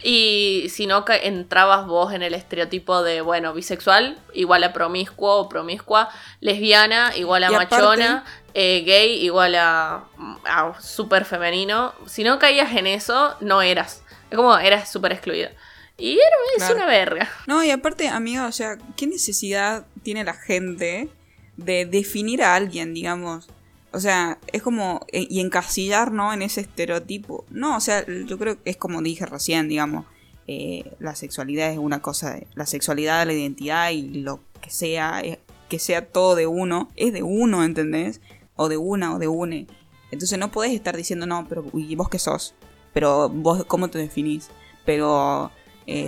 [0.03, 5.49] Y si no entrabas vos en el estereotipo de, bueno, bisexual igual a promiscuo o
[5.49, 8.23] promiscua, lesbiana igual a machona,
[8.53, 10.05] eh, gay igual a,
[10.45, 11.93] a súper femenino.
[12.05, 14.03] Si no caías en eso, no eras.
[14.29, 15.51] Es como eras súper excluida.
[15.97, 17.29] Y era, es una verga.
[17.45, 21.09] No, y aparte, amiga, o sea, ¿qué necesidad tiene la gente
[21.57, 23.47] de definir a alguien, digamos?
[23.93, 25.05] O sea, es como.
[25.11, 26.33] Eh, y encasillar, ¿no?
[26.33, 27.45] En ese estereotipo.
[27.49, 30.05] No, o sea, yo creo que es como dije recién, digamos.
[30.47, 32.33] Eh, la sexualidad es una cosa.
[32.33, 35.21] De, la sexualidad, la identidad y lo que sea.
[35.21, 35.39] Eh,
[35.69, 36.89] que sea todo de uno.
[36.95, 38.21] Es de uno, ¿entendés?
[38.61, 39.67] O de una o de une.
[40.11, 41.65] Entonces no podés estar diciendo, no, pero.
[41.73, 42.53] ¿Y vos qué sos?
[42.93, 44.49] Pero vos, ¿cómo te definís?
[44.85, 45.51] Pero.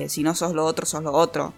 [0.07, 1.53] si no sos lo otro, sos lo otro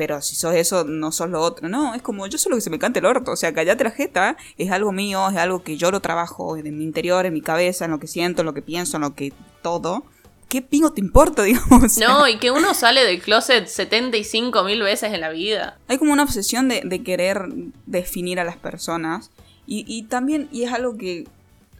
[0.00, 1.68] pero si sos eso, no sos lo otro.
[1.68, 3.32] No, es como yo soy lo que se me cante el orto.
[3.32, 6.78] O sea, callate la jeta, es algo mío, es algo que yo lo trabajo en
[6.78, 9.14] mi interior, en mi cabeza, en lo que siento, en lo que pienso, en lo
[9.14, 10.04] que todo.
[10.48, 11.98] ¿Qué pingo te importa, digamos?
[11.98, 15.76] no, y que uno sale del closet 75 mil veces en la vida.
[15.86, 17.48] Hay como una obsesión de, querer
[17.84, 19.30] definir a las personas.
[19.70, 21.28] Y, y, también, y es algo que,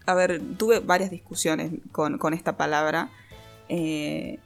[0.07, 3.11] a ver, tuve varias discusiones con, con esta palabra.
[3.69, 4.39] Eh,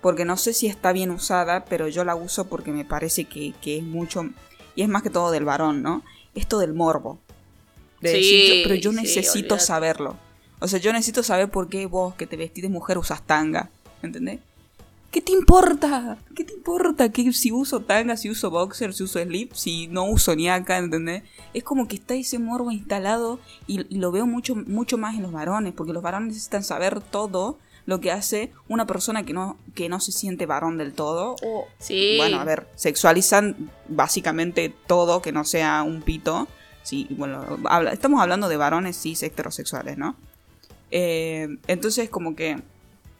[0.00, 3.54] porque no sé si está bien usada, pero yo la uso porque me parece que,
[3.64, 4.28] es mucho,
[4.74, 6.02] y es más que todo del varón, ¿no?
[6.34, 7.20] Esto del morbo.
[8.02, 10.16] sí, pero yo necesito saberlo.
[10.58, 13.70] O sea, yo necesito saber por qué vos que te vestís de mujer usas tanga,
[14.02, 14.40] ¿entendés?
[15.10, 16.18] ¿Qué te importa?
[16.36, 17.10] ¿Qué te importa?
[17.10, 20.76] Que si uso tanga, si uso boxer, si uso slip, si no uso ni acá,
[20.76, 21.22] ¿entendés?
[21.54, 25.32] Es como que está ese morbo instalado y, lo veo mucho, mucho más en los
[25.32, 29.88] varones, porque los varones necesitan saber todo lo que hace una persona que no, que
[29.88, 31.36] no se siente varón del todo.
[31.42, 32.16] O, Sí.
[32.18, 36.48] bueno, a ver, sexualizan básicamente todo que no sea un pito.
[36.82, 40.16] Sí, bueno, habla- estamos hablando de varones cis heterosexuales, ¿no?
[40.90, 42.58] Eh, entonces como que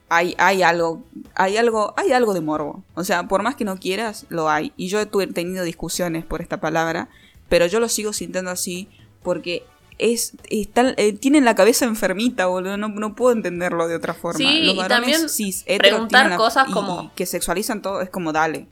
[0.09, 1.03] hay, hay algo,
[1.35, 2.83] hay algo, hay algo de morbo.
[2.95, 4.73] O sea, por más que no quieras, lo hay.
[4.77, 7.09] Y yo he tenido discusiones por esta palabra,
[7.49, 8.89] pero yo lo sigo sintiendo así
[9.23, 9.65] porque
[9.99, 12.77] es, están, eh, tienen la cabeza enfermita, boludo.
[12.77, 14.39] No, no puedo entenderlo de otra forma.
[14.39, 17.27] Sí, Los y varones también cis, heteros preguntar tienen la- cosas y- como- y que
[17.27, 18.67] sexualizan todo, es como dale.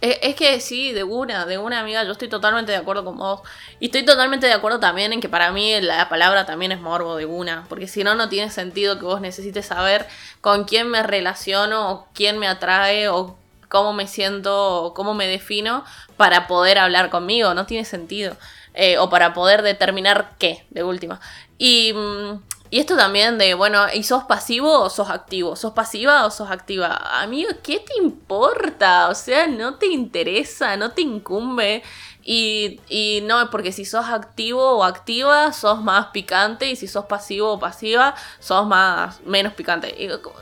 [0.00, 3.16] Es, es que sí, de una, de una amiga, yo estoy totalmente de acuerdo con
[3.16, 3.40] vos.
[3.80, 7.16] Y estoy totalmente de acuerdo también en que para mí la palabra también es morbo
[7.16, 7.64] de una.
[7.68, 10.06] Porque si no, no tiene sentido que vos necesites saber
[10.40, 13.36] con quién me relaciono, o quién me atrae, o
[13.68, 15.84] cómo me siento, o cómo me defino,
[16.16, 17.54] para poder hablar conmigo.
[17.54, 18.36] No tiene sentido.
[18.74, 21.20] Eh, o para poder determinar qué, de última.
[21.58, 22.42] Y, mm,
[22.74, 25.54] y esto también de, bueno, ¿y sos pasivo o sos activo?
[25.54, 27.20] ¿Sos pasiva o sos activa?
[27.22, 29.10] Amigo, ¿qué te importa?
[29.10, 31.84] O sea, no te interesa, no te incumbe.
[32.26, 36.68] Y, y no, porque si sos activo o activa, sos más picante.
[36.68, 39.94] Y si sos pasivo o pasiva, sos más menos picante.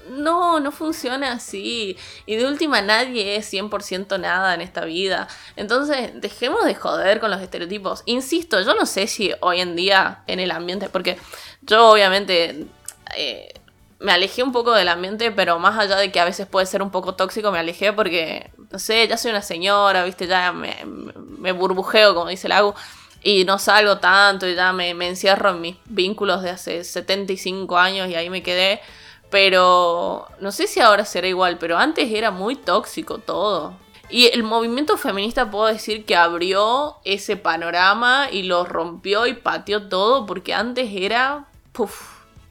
[0.09, 1.99] No, no funciona así.
[2.25, 5.29] Y de última, nadie es 100% nada en esta vida.
[5.57, 8.03] Entonces, dejemos de joder con los estereotipos.
[8.07, 11.19] Insisto, yo no sé si hoy en día en el ambiente, porque
[11.63, 12.67] yo obviamente
[13.17, 13.53] eh,
[14.03, 16.83] me alejé un poco del ambiente, pero más allá de que a veces puede ser
[16.83, 21.53] un poco tóxico, me alejé porque, no sé, ya soy una señora, viste, ya me,
[21.53, 22.75] burbujeo, como dice el Agu,
[23.23, 27.79] y no salgo tanto, y ya me, me encierro en mis vínculos de hace 75
[27.79, 28.81] años y ahí me quedé.
[29.31, 33.75] Pero no sé si ahora será igual, pero antes era muy tóxico todo.
[34.11, 39.89] Y el movimiento feminista puedo decir que abrió ese panorama y lo rompió y pateó
[39.89, 41.47] todo porque antes era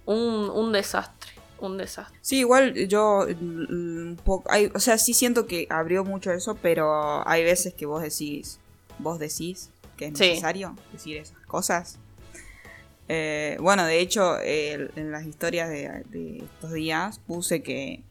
[0.05, 2.17] un, un desastre, un desastre.
[2.22, 4.15] Sí, igual yo mm,
[4.49, 8.59] hay- o sea, sí siento que abrió mucho eso, pero hay veces que vos decís,
[8.99, 10.30] vos decís que es Sí.
[10.30, 11.99] necesario decir esas cosas.
[13.07, 18.03] Eh, bueno, de hecho, eh, en las historias de, de estos días puse que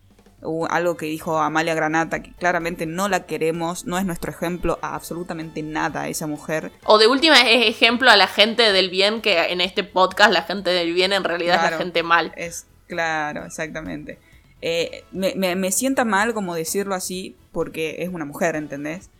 [0.71, 4.95] algo que dijo Amalia Granata, que claramente no la queremos, no es nuestro ejemplo a
[4.95, 6.73] absolutamente nada esa mujer.
[6.85, 10.43] O de última es ejemplo a la gente del bien, que en este podcast la
[10.43, 12.33] gente del bien en realidad es la gente mal.
[12.37, 14.19] Es claro, exactamente.
[14.63, 19.11] Eh, me, me- me sienta mal como decirlo así porque es una mujer, ¿entendés?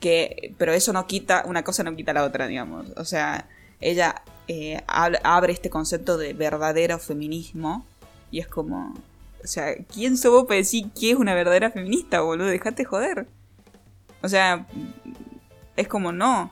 [0.00, 2.86] Que, pero eso no quita, una cosa no quita la otra, digamos.
[2.96, 3.48] O sea,
[3.80, 7.86] ella eh, abre este concepto de verdadero feminismo
[8.30, 8.94] y es como,
[9.44, 12.46] o sea, ¿quién sos vos para decir que es una verdadera feminista, boludo?
[12.46, 13.28] Dejate joder.
[14.22, 14.66] O sea,
[15.76, 16.50] es como no.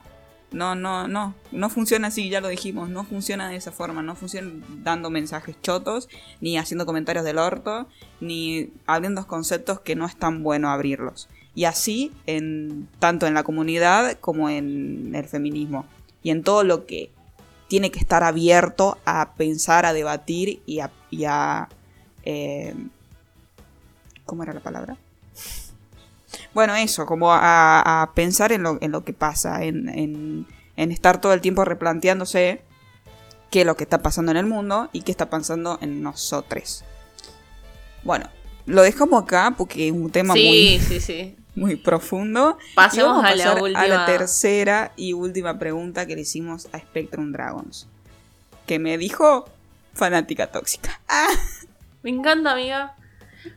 [0.51, 1.33] No, no, no.
[1.51, 2.89] No funciona así, ya lo dijimos.
[2.89, 4.03] No funciona de esa forma.
[4.03, 4.51] No funciona
[4.83, 6.07] dando mensajes chotos,
[6.39, 7.87] ni haciendo comentarios del orto,
[8.21, 11.27] ni abriendo conceptos que no es tan bueno abrirlos.
[11.55, 15.87] Y así, en, tanto en la comunidad como en el feminismo.
[16.21, 17.09] Y en todo lo que
[17.67, 20.91] tiene que estar abierto a pensar, a debatir y a.
[21.09, 21.69] y a,
[22.23, 22.73] eh,
[24.25, 24.97] ¿Cómo era la palabra?
[26.53, 30.91] Bueno, eso, como a, a pensar en lo, en lo que pasa, en, en- en
[30.91, 32.61] estar todo el tiempo replanteándose
[33.51, 36.83] qué es lo que está pasando en el mundo y qué está pasando en nosotros.
[38.03, 38.29] Bueno,
[38.65, 41.35] lo dejamos acá porque es un tema Sí, muy, sí, sí.
[41.55, 42.57] muy profundo.
[42.71, 43.81] y Pasemos vamos a la última.
[43.81, 47.87] a la tercera y última pregunta que le hicimos a Spectrum Dragons.
[48.65, 49.45] Que me dijo
[49.93, 50.99] fanática tóxica.
[51.07, 51.27] Ah,
[52.03, 52.95] Me encanta, amiga.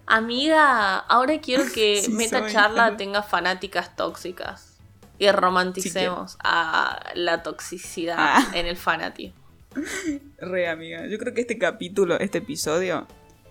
[0.07, 2.53] Amiga, ahora quiero que Sí, Meta soy.
[2.53, 4.73] Charla tenga fanáticas tóxicas.
[5.19, 8.51] Y romanticemos a la toxicidad Ah.
[8.55, 9.41] en el fanatismo.
[10.39, 11.07] Re amiga.
[11.07, 13.07] Yo creo que este capítulo, este episodio,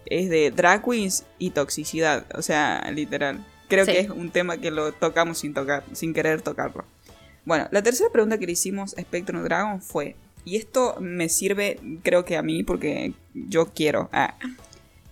[0.06, 2.26] es de drag queens y toxicidad.
[2.36, 3.43] O sea, literal.
[3.68, 3.93] Creo Sí.
[3.93, 6.86] que es un tema que lo tocamos sin tocar, sin querer tocarlo.
[7.46, 10.16] Bueno, la tercera pregunta que le hicimos a Spectrum Dragon fue.
[10.43, 14.10] Y esto me sirve, creo que a mí, porque yo quiero.
[14.14, 14.36] ah,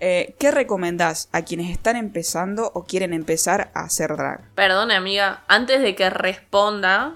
[0.06, 4.42] eh, ¿Qué recomendás a quienes están empezando o quieren empezar a hacer drag?
[4.54, 7.14] Perdone, amiga, antes de que responda,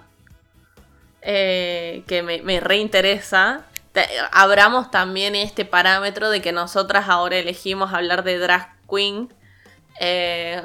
[1.21, 8.23] eh, que me, reinteresa, te- abramos también este parámetro de que nosotras ahora elegimos hablar
[8.23, 9.33] de drag queen,
[9.99, 10.61] eh,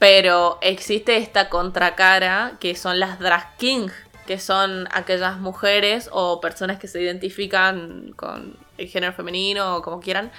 [0.00, 3.86] pero existe esta contracara que son las drag king,
[4.26, 10.00] que son aquellas mujeres o personas que se identifican con el género femenino o como
[10.00, 10.32] quieran,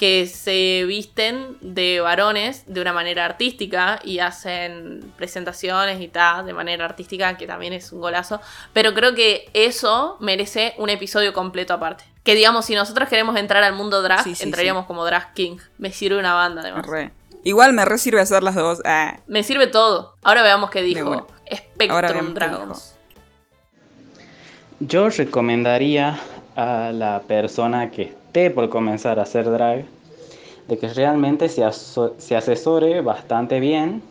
[0.00, 6.54] que se visten de varones de una manera artística y hacen presentaciones y tal de
[6.54, 8.40] manera artística, que también es un golazo.
[8.72, 12.04] Pero creo que eso merece un episodio completo aparte.
[12.24, 15.58] Que digamos, si nosotros queremos entrar al mundo drag, Sí, sí, entraríamos como drag king.
[15.76, 16.86] Me sirve una banda además.
[16.86, 17.10] Re.
[17.44, 18.80] Igual me re sirve hacer las dos.
[18.86, 20.16] Ah, Me sirve todo.
[20.22, 21.26] Ahora veamos qué dijo.
[21.54, 22.96] Spectrum Ahora Dragons.
[24.78, 26.18] Yo recomendaría
[26.56, 29.84] a la persona que por comenzar a hacer drag
[30.68, 34.02] de que realmente se, se asesore bastante bien,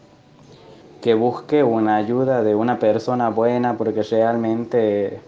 [1.01, 5.19] que busque una ayuda de una persona buena, porque realmente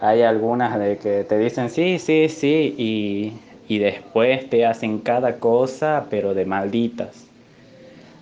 [0.00, 3.32] hay algunas de que te dicen sí, sí, sí, y,
[3.72, 7.26] y después te hacen cada cosa, pero de malditas.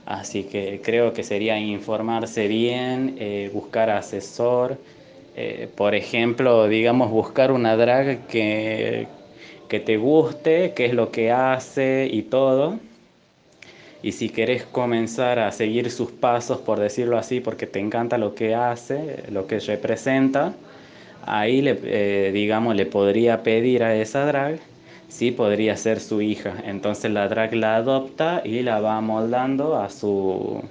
[0.05, 4.77] Así que creo que sería informarse bien, eh, buscar asesor,
[5.37, 9.09] eh, por ejemplo, digamos, buscar una drag que,
[9.75, 12.79] que te guste, qué es lo que hace y todo.
[14.05, 18.37] Y si querés comenzar a seguir sus pasos, por decirlo así, porque te encanta lo
[18.37, 20.55] que hace, lo que representa,
[21.27, 24.61] ahí le, eh, digamos, le podría pedir a esa drag
[25.09, 26.55] si podría ser su hija.
[26.65, 30.63] Entonces la drag la adopta y la va moldando a su,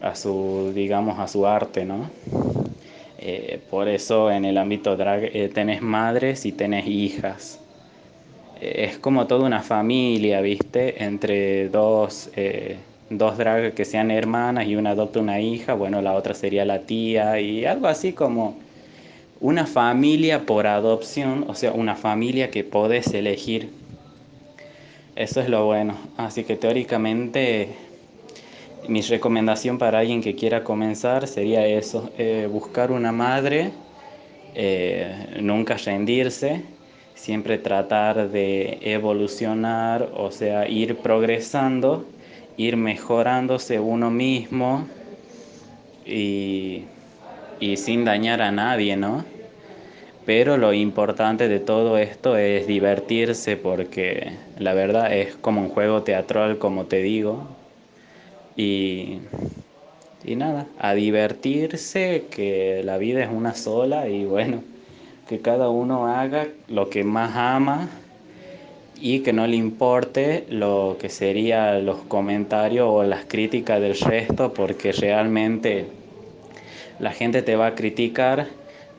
[0.00, 2.10] a su, digamos, a su arte, ¿no?
[3.26, 7.58] Eh, por eso en el ámbito drag eh, tenés madres y tenés hijas.
[8.60, 11.02] Eh, es como toda una familia, ¿viste?
[11.02, 12.76] Entre dos, eh,
[13.08, 16.80] dos drag que sean hermanas y una adopta una hija, bueno, la otra sería la
[16.80, 18.56] tía y algo así como
[19.40, 23.70] una familia por adopción, o sea, una familia que podés elegir.
[25.16, 25.96] Eso es lo bueno.
[26.18, 27.68] Así que teóricamente
[28.88, 33.84] mi recomendación para alguien que quiera comenzar sería eso, eh, buscar una madre,
[34.54, 36.78] eh, nunca rendirse,
[37.14, 42.14] siempre tratar de evolucionar, o sea, ir progresando,
[42.56, 44.90] ir mejorándose uno mismo
[46.04, 46.90] y,
[47.58, 49.26] y sin dañar a nadie, ¿no?
[50.24, 56.04] Pero lo importante de todo esto es divertirse porque la verdad es como un juego
[56.04, 57.63] teatral, como te digo.
[58.56, 59.18] Y,
[60.24, 64.62] y nada, a divertirse, que la vida es una sola y bueno,
[65.28, 67.88] que cada uno haga lo que más ama
[69.00, 74.52] y que no le importe lo que serían los comentarios o las críticas del resto
[74.54, 75.86] porque realmente
[76.98, 78.46] la gente te va a criticar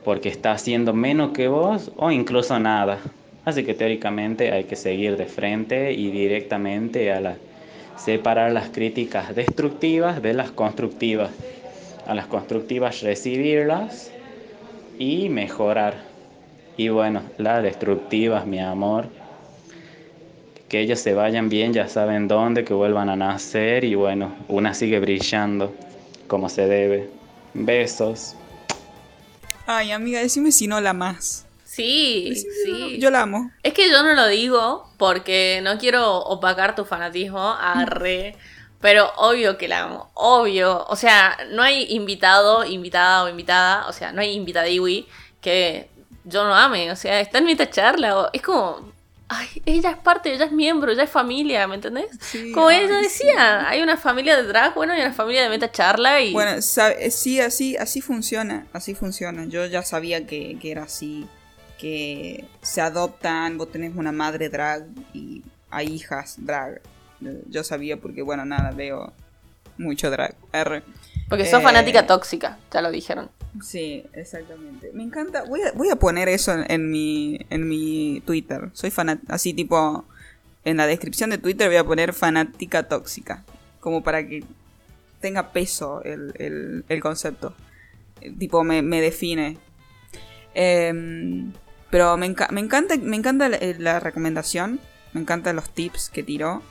[0.04, 2.98] porque está haciendo menos que vos o incluso nada.
[3.44, 7.36] Así que teóricamente hay que seguir de frente y directamente a la
[7.96, 11.30] separar las críticas destructivas de las constructivas.
[12.06, 14.10] A las constructivas recibirlas
[14.98, 15.94] y mejorar.
[16.76, 19.08] Y bueno, las destructivas, mi amor,
[20.68, 24.74] que ellos se vayan bien, ya saben dónde, que vuelvan a nacer y bueno, una
[24.74, 25.74] sigue brillando
[26.26, 27.08] como se debe.
[27.54, 28.36] Besos.
[29.66, 31.45] Ay, amiga, decime si no la más.
[31.76, 32.98] Sí, sí.
[32.98, 33.50] Yo la amo.
[33.62, 38.34] Es que yo no lo digo porque no quiero opacar tu fanatismo, arre.
[38.80, 40.84] Pero obvio que la amo, obvio.
[40.88, 45.06] O sea, no hay invitado, invitada o invitada, o sea, no hay invitadiwi
[45.40, 45.88] que
[46.24, 46.90] yo no ame.
[46.90, 48.30] O sea, está en mi charla.
[48.32, 48.92] Es como,
[49.28, 52.06] ay, ella es parte, ella es miembro, ella es familia, ¿me entendés?
[52.20, 53.04] Sí, como ay, ella sí.
[53.04, 56.32] decía, hay una familia de drag, bueno, hay una familia de meta charla y...
[56.32, 59.46] Bueno, sí, así, así funciona, así funciona.
[59.46, 61.26] Yo ya sabía que, que era así,
[61.78, 66.80] que se adoptan, vos tenés una madre drag y hay hijas drag.
[67.24, 69.12] Eh, Yo sabía porque, bueno, nada, veo
[69.78, 70.34] mucho drag.
[70.52, 70.82] R.
[71.28, 73.30] porque sos eh, fanática tóxica, ya lo dijeron.
[73.62, 74.90] Sí, exactamente.
[74.92, 75.44] Me encanta.
[75.44, 78.70] Voy a, voy a poner eso en, en mi, en mi Twitter.
[78.74, 80.04] Soy fanática, así tipo,
[80.64, 83.44] en la descripción de Twitter voy a poner fanática tóxica.
[83.80, 84.44] Como para que
[85.20, 87.54] tenga peso el, el- el concepto.
[88.20, 89.58] Eh, Tipo, me, me define.
[90.54, 91.52] Em,
[91.90, 94.80] pero me, enca- me encanta, me encanta la, eh, la recomendación.
[95.12, 96.62] Me encantan los tips que tiró.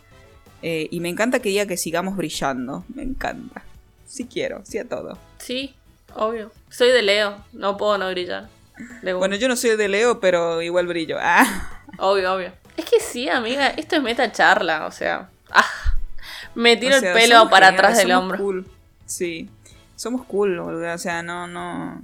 [0.62, 2.84] eh, y me encanta que diga que sigamos brillando.
[2.94, 3.64] Me encanta.
[4.08, 5.18] Sí quiero, sí a todo.
[5.38, 5.76] Sí,
[6.16, 6.52] obvio.
[6.70, 8.50] Soy de Leo, no puedo no brillar.
[9.04, 11.18] Bueno, yo no soy de Leo, pero igual brillo.
[11.20, 11.82] Ah.
[11.98, 12.52] Obvio, obvio.
[12.78, 15.30] Es que sí, amiga, esto es meta charla, o sea.
[15.50, 15.64] Ah,
[16.56, 18.38] me tiro O sea, el pelo para atrás del somos hombro.
[18.40, 18.68] cool.
[19.06, 19.50] Sí.
[19.96, 20.94] Somos cool, boludo.
[20.94, 22.02] O sea, no, no.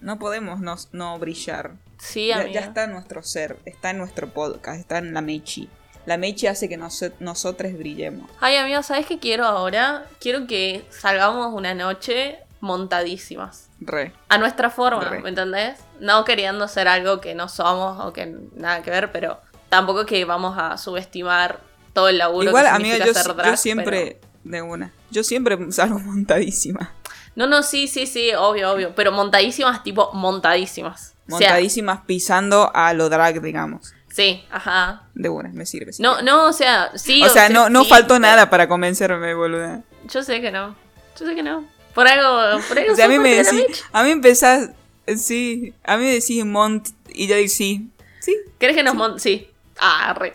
[0.00, 1.72] No podemos no, no brillar.
[1.98, 5.68] Sí, Ya, está en nuestro ser, está en nuestro podcast, está en la Mechi.
[6.06, 8.30] La Mechi hace que nos, nosotros brillemos.
[8.40, 10.06] Ay, amiga, ¿sabes qué quiero ahora?
[10.20, 13.68] Quiero que salgamos una noche montadísimas.
[13.80, 14.12] Re.
[14.28, 15.20] A nuestra forma, Re.
[15.20, 15.78] ¿me entendés?
[16.00, 20.24] No queriendo ser algo que no somos o que nada que ver, pero tampoco que
[20.24, 21.60] vamos a subestimar
[21.92, 25.58] todo el laburo Igual, que significa yo, ser yo drag, siempre, de una, yo siempre
[25.72, 26.94] salgo montadísima.
[27.34, 28.94] No, no, sí, sí, sí, obvio, obvio.
[28.94, 31.14] Pero montadísimas, tipo montadísimas.
[31.30, 33.92] O sea, Montadísimas pisando a lo drag, digamos.
[34.10, 35.02] sí, ajá.
[35.14, 35.92] De una, me sirve.
[35.92, 36.02] sí.
[36.02, 37.22] No, no, o sea, sí.
[37.22, 39.82] o sea, no, no sí, faltó pero- nada para convencerme, boluda.
[40.08, 40.74] Yo sé que no.
[41.18, 41.64] Yo sé que no.
[41.94, 44.70] Por algo, por algo O sea, a mí me decís, a mí empezás,
[45.16, 47.90] sí, a mí me decís Mont y yo digo sí.
[48.20, 49.48] Sí, ¿Querés que nos Sí.
[49.80, 50.34] Arre.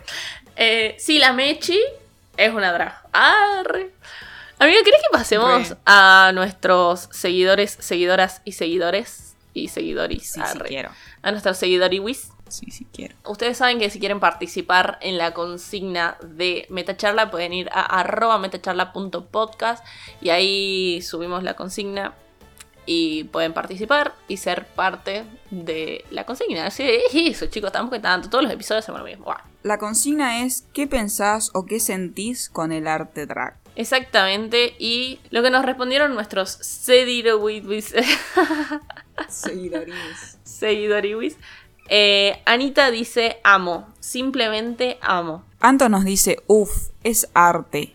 [0.56, 1.80] Eh, sí, la Mechi
[2.36, 2.94] es una drag.
[3.12, 3.90] Arre.
[4.58, 5.76] Amiga, ¿querés que pasemos Re.
[5.86, 9.33] a nuestros seguidores, seguidoras y seguidores?
[9.54, 10.30] Y seguidores.
[10.30, 10.90] sí, sí quiero.
[11.22, 12.28] A nuestros seguidoriwis.
[12.48, 13.14] Sí, sí quiero.
[13.24, 18.38] Ustedes saben que si quieren participar en la consigna de Metacharla pueden ir a arroba
[18.38, 19.84] metacharla.podcast
[20.20, 22.14] y ahí subimos la consigna
[22.86, 26.66] y pueden participar y ser parte de la consigna.
[26.66, 28.28] Así es eso, chicos, tampoco tanto.
[28.28, 29.24] Todos los episodios son lo mismo.
[29.24, 29.40] Buah.
[29.62, 33.56] La consigna es ¿qué pensás o qué sentís con el arte drag?
[33.76, 34.74] Exactamente.
[34.78, 36.50] Y lo que nos respondieron nuestros
[39.28, 40.38] seguidoriwis.
[40.42, 41.36] Seguidoriwis.
[41.88, 43.88] Eh, Anita dice amo.
[44.00, 45.44] Simplemente amo.
[45.60, 47.94] Anto nos dice, uff, es arte.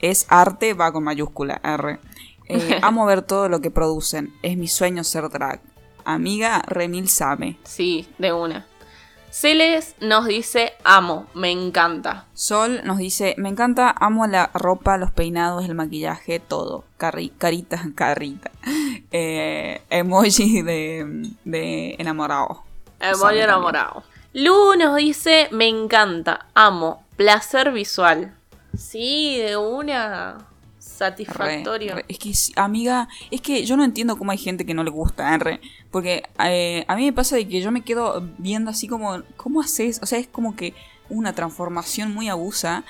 [0.00, 1.98] Es arte, va con mayúscula, R.
[2.48, 4.32] Eh, amo ver todo lo que producen.
[4.42, 5.60] Es mi sueño ser drag.
[6.04, 7.58] Amiga Remil Same.
[7.62, 8.66] Sí, de una.
[9.32, 12.26] Celes nos dice amo, me encanta.
[12.34, 16.84] Sol nos dice, me encanta, amo la ropa, los peinados, el maquillaje, todo.
[16.98, 18.50] Carri- carita, carita.
[19.10, 22.62] Eh, emoji de, de enamorado.
[23.22, 24.02] Muy enamorado.
[24.34, 28.34] Lu nos dice me encanta, amo, placer visual.
[28.76, 30.46] Sí, de una.
[31.02, 31.96] Satisfactorio.
[31.96, 32.04] Re, re.
[32.08, 35.34] Es que, amiga, es que yo no entiendo cómo hay gente que no le gusta,
[35.34, 35.38] ¿eh?
[35.38, 35.60] Re.
[35.90, 39.60] porque eh, a mí me pasa de que yo me quedo viendo así como, ¿cómo
[39.60, 39.98] haces?
[40.02, 40.74] O sea, es como que
[41.08, 42.84] una transformación muy abusa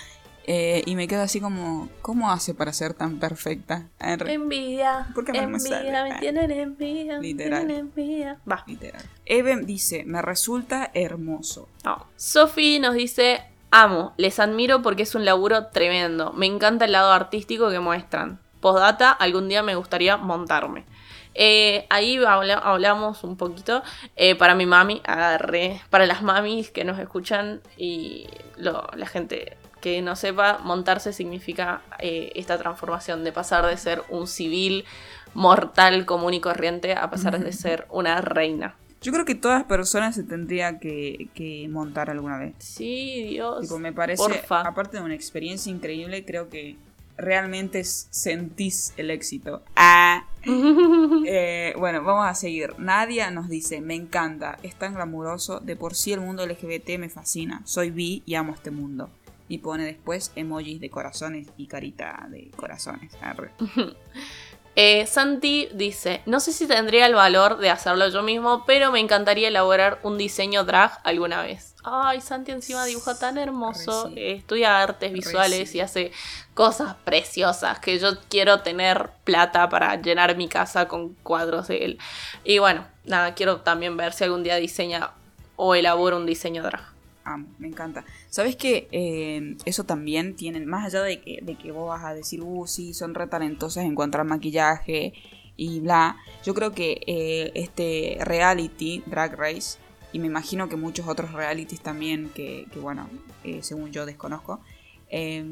[0.44, 3.88] eh, y me quedo así como, ¿cómo hace para ser tan perfecta?
[3.98, 4.34] Re.
[4.34, 5.08] Envidia.
[5.14, 6.12] ¿Por qué me envidia, sale?
[6.12, 7.16] me tienen envidia.
[7.18, 7.66] me Literal.
[7.66, 8.40] tienen envidia.
[8.50, 8.64] Va.
[8.66, 9.02] Literal.
[9.24, 11.68] Eben dice, me resulta hermoso.
[11.84, 12.06] No.
[12.16, 13.40] Sophie nos dice,
[13.72, 16.32] amo, les admiro porque es un laburo tremendo.
[16.34, 18.38] Me encanta el lado artístico que muestran.
[18.60, 20.84] Postdata, algún día me gustaría montarme.
[21.34, 23.82] Eh, ahí habla- hablamos un poquito
[24.16, 29.56] eh, para mi mami, agarré, para las mamis que nos escuchan y lo- la gente
[29.80, 34.84] que no sepa, montarse significa eh, esta transformación de pasar de ser un civil
[35.34, 38.76] mortal común y corriente a pasar de ser una reina.
[39.02, 42.54] Yo creo que todas personas se tendría que, que montar alguna vez.
[42.58, 43.62] Sí, Dios.
[43.62, 44.60] Tipo, me parece, porfa.
[44.62, 46.76] aparte de una experiencia increíble, creo que
[47.16, 49.62] realmente sentís el éxito.
[49.76, 50.24] Ah.
[51.24, 52.74] Eh, bueno, vamos a seguir.
[52.78, 57.08] Nadia nos dice, me encanta, es tan glamuroso, de por sí el mundo LGBT me
[57.08, 59.08] fascina, soy bi y amo este mundo.
[59.48, 63.12] Y pone después emojis de corazones y carita de corazones.
[63.20, 63.50] Arre.
[64.74, 69.00] Eh, Santi dice, no sé si tendría el valor de hacerlo yo mismo, pero me
[69.00, 71.74] encantaría elaborar un diseño drag alguna vez.
[71.84, 74.14] Ay, Santi encima dibuja tan hermoso, sí.
[74.16, 75.78] eh, estudia artes visuales sí.
[75.78, 76.12] y hace
[76.54, 81.98] cosas preciosas que yo quiero tener plata para llenar mi casa con cuadros de él.
[82.44, 85.10] Y bueno, nada, quiero también ver si algún día diseña
[85.56, 86.91] o elabora un diseño drag.
[87.24, 88.04] Amo, me encanta.
[88.28, 92.14] ¿Sabes que eh, eso también tienen, más allá de que, de que vos vas a
[92.14, 95.14] decir, uh, sí, son re talentosas en encontrar maquillaje
[95.56, 99.78] y bla, yo creo que eh, este reality, Drag Race,
[100.12, 103.08] y me imagino que muchos otros realities también, que, bueno,
[103.44, 104.60] eh, según yo desconozco,
[105.08, 105.44] eh,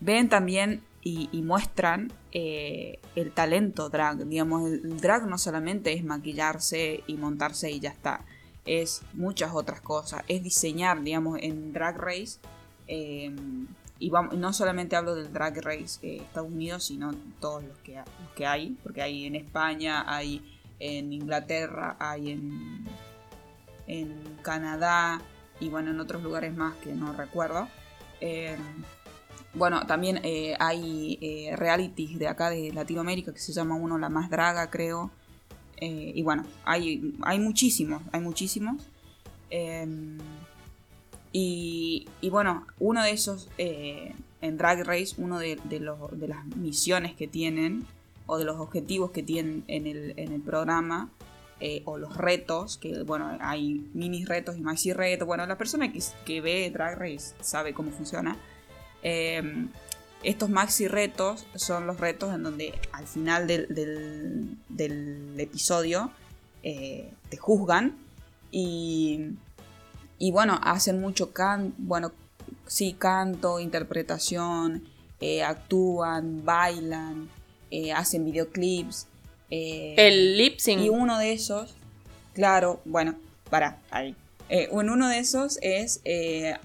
[0.00, 4.26] ven también y, y muestran el talento drag.
[4.26, 8.24] Digamos, el drag no solamente es maquillarse y montarse y ya está
[8.64, 10.22] es muchas otras cosas.
[10.28, 12.38] Es diseñar, digamos, en Drag Race.
[12.86, 13.34] eh,
[13.98, 18.02] y no solamente hablo del Drag Race eh, Estados Unidos, sino todos los que,
[18.34, 18.78] que hay.
[18.82, 20.42] Porque hay en España, hay
[20.78, 22.86] en Inglaterra, hay en,
[23.86, 25.20] en Canadá
[25.60, 27.68] y bueno, en otros lugares más que no recuerdo.
[28.20, 28.56] Eh,
[29.52, 34.08] bueno, también eh, hay eh, realities de acá de Latinoamérica que se llama uno La
[34.08, 35.10] Más Draga, creo.
[35.80, 38.82] Eh, y bueno, hay, hay muchísimos, hay muchísimos.
[39.50, 39.86] Eh,
[41.32, 46.28] y, y bueno, uno de esos, eh, en Drag Race, uno de, de los- de
[46.28, 47.86] las misiones que tienen,
[48.26, 51.10] o de los objetivos que tienen en el, en el programa,
[51.60, 55.26] eh, o los retos, que bueno, hay mini retos y maxi retos.
[55.26, 58.36] Bueno, la persona que, que ve Drag Race sabe cómo funciona.
[59.02, 59.66] Eh,
[60.22, 66.10] estos maxi retos son los retos en donde al final del, del- del episodio
[66.62, 67.96] eh, te juzgan
[68.50, 69.30] y,
[70.18, 72.12] y bueno, hacen mucho can, bueno,
[72.66, 74.84] sí, canto, interpretación,
[75.20, 77.28] eh, actúan, bailan,
[77.70, 79.06] eh, hacen videoclips.
[79.96, 80.80] El lip sync.
[80.82, 81.74] y uno de esos,
[82.34, 83.14] claro, bueno,
[83.48, 84.14] para, ahí.
[84.48, 86.00] En uno de esos es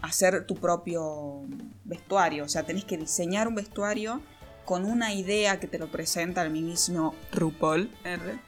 [0.02, 1.44] hacer tu propio
[1.86, 2.44] vestuario.
[2.44, 4.22] O sea, tenés que diseñar un vestuario
[4.66, 7.90] con una idea que te lo presenta el mismo RuPaul.
[8.03, 8.40] R,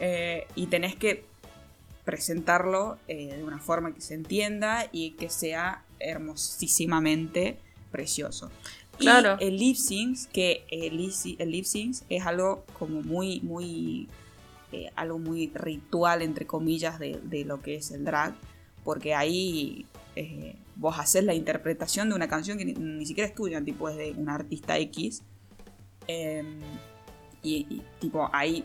[0.00, 1.24] eh, y tenés que
[2.04, 7.58] presentarlo eh, de una forma que se entienda y que sea hermosísimamente
[7.90, 8.50] precioso.
[8.96, 9.36] Claro.
[9.40, 14.08] Y el lip sync, que el, lip- el lip sync es algo como muy, muy,
[14.72, 18.34] eh, algo muy ritual, entre comillas, de, de lo que es el drag,
[18.84, 19.86] porque ahí
[20.16, 23.96] eh, vos haces la interpretación de una canción que ni, siquiera es tuya, tipo es
[23.96, 25.22] de un artista X.
[26.06, 26.42] eh,
[27.42, 28.64] y, tipo ahí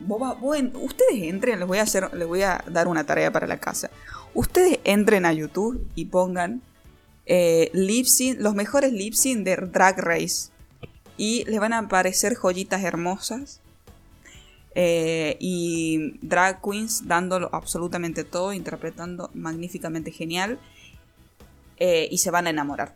[0.00, 3.46] vos va- ustedes entren, les voy a hacer, les voy a dar una tarea para
[3.46, 3.90] la casa.
[4.34, 6.62] Ustedes entren a YouTube y pongan
[7.26, 8.06] eh, lip
[8.38, 10.50] los mejores lip sync de Drag Race.
[11.16, 13.60] Y les van a aparecer joyitas hermosas.
[14.74, 20.58] eh, y drag queens dándolo absolutamente todo, interpretando magníficamente genial.
[21.78, 22.94] Eh, y se van a enamorar.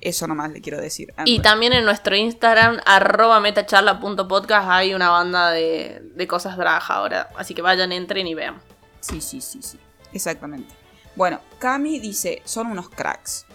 [0.00, 1.12] Eso nomás le quiero decir.
[1.24, 7.30] Y también en nuestro Instagram, arroba metacharla.podcast, hay una banda de, de cosas drag ahora.
[7.36, 8.60] Así que vayan, entren y vean.
[9.00, 9.78] Sí, sí, sí, sí.
[10.12, 10.72] Exactamente.
[11.16, 13.46] Bueno, Cami dice, son unos cracks.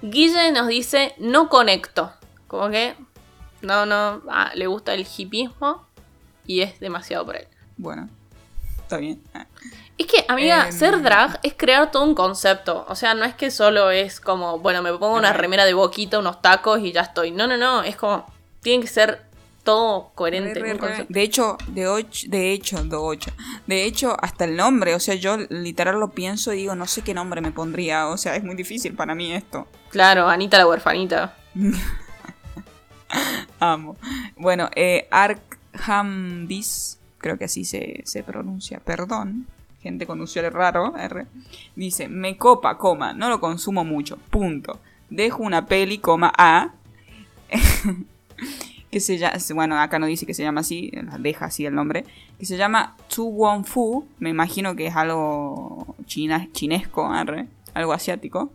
[0.00, 2.12] Guille nos dice, no conecto.
[2.46, 2.94] Como que,
[3.60, 5.86] no, no, ah, le gusta el hipismo
[6.46, 7.48] y es demasiado por él.
[7.76, 8.08] Bueno,
[8.78, 9.22] está bien.
[9.34, 9.46] Ah.
[9.98, 10.72] Es que, amiga, Em.
[10.72, 12.86] ser drag es crear todo un concepto.
[12.88, 16.20] O sea, no es que solo es como, bueno, me pongo una remera de boquita,
[16.20, 17.32] unos tacos y ya estoy.
[17.32, 17.82] No, no, no.
[17.82, 18.24] Es como,
[18.62, 19.22] tiene que ser
[19.64, 20.54] todo coherente.
[20.54, 20.86] Re, re, un re.
[20.86, 21.12] concepto.
[21.12, 23.30] De hecho, de ocho, de hecho, de ocho.
[23.66, 27.02] De hecho, hasta el nombre, o sea, yo literal lo pienso y digo, no sé
[27.02, 29.66] qué nombre me pondría, o sea, es muy difícil para mí esto.
[29.90, 31.34] Claro, Anita la huerfanita.
[33.60, 33.96] Amo.
[34.36, 39.46] Bueno, eh, Arkhamdis, creo que así se, se pronuncia, perdón,
[39.80, 41.26] gente con usuario raro, R,
[41.76, 44.78] dice, me copa, coma, no lo consumo mucho, punto.
[45.10, 46.72] Dejo una peli, coma, A,
[48.90, 50.90] que se llama, bueno, acá no dice que se llama así,
[51.20, 52.04] deja así el nombre,
[52.38, 57.92] que se llama Tu Won Fu, me imagino que es algo china, chinesco, arre, algo
[57.92, 58.50] asiático,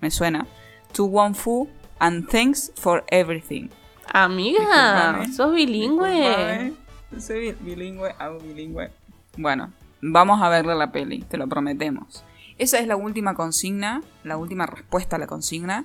[0.00, 0.46] me suena.
[0.92, 1.68] Tu Won Fu
[1.98, 3.68] and thanks for everything.
[4.12, 6.72] Amiga, sos bilingüe.
[7.18, 8.90] Soy bi- bilingüe, hago bilingüe.
[9.36, 12.24] Bueno, vamos a verle la peli, te lo prometemos.
[12.58, 15.84] Esa es la última consigna, la última respuesta a la consigna.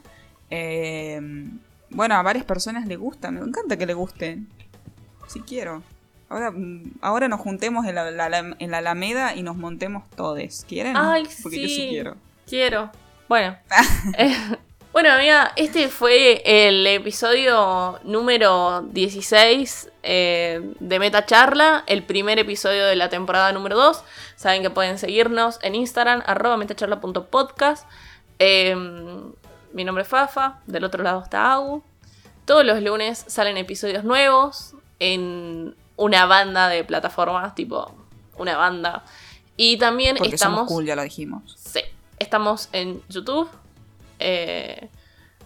[0.49, 1.19] Eh,
[1.89, 4.47] bueno, a varias personas le gusta, me encanta que le gusten.
[5.27, 5.83] Si quiero.
[6.29, 10.09] Ahora, mm, ahora nos juntemos en la, la- la- en la Alameda y nos montemos
[10.15, 10.65] todos.
[10.67, 10.95] ¿Quieren?
[10.95, 11.61] Ay, Porque sí.
[11.63, 12.15] yo sí quiero.
[12.47, 12.91] Quiero.
[13.27, 13.55] Bueno.
[14.17, 14.35] Eh,
[14.93, 22.85] bueno, amiga, este fue el episodio número 16 eh, de Meta Charla, el primer episodio
[22.85, 24.03] de la temporada número 2.
[24.35, 27.88] Saben que pueden seguirnos en Instagram, arroba metacharla.podcast.
[28.39, 28.76] Eh,
[29.73, 31.84] mi nombre es Fafa, del otro lado está Agu.
[32.45, 37.95] Todos los lunes salen episodios nuevos en una banda de plataformas, tipo
[38.38, 39.03] una banda.
[39.55, 40.59] Y también Porque estamos...
[40.59, 41.55] somos cool, ya lo dijimos.
[41.57, 41.81] Sí,
[42.19, 43.49] estamos en YouTube.
[44.22, 44.89] Eh,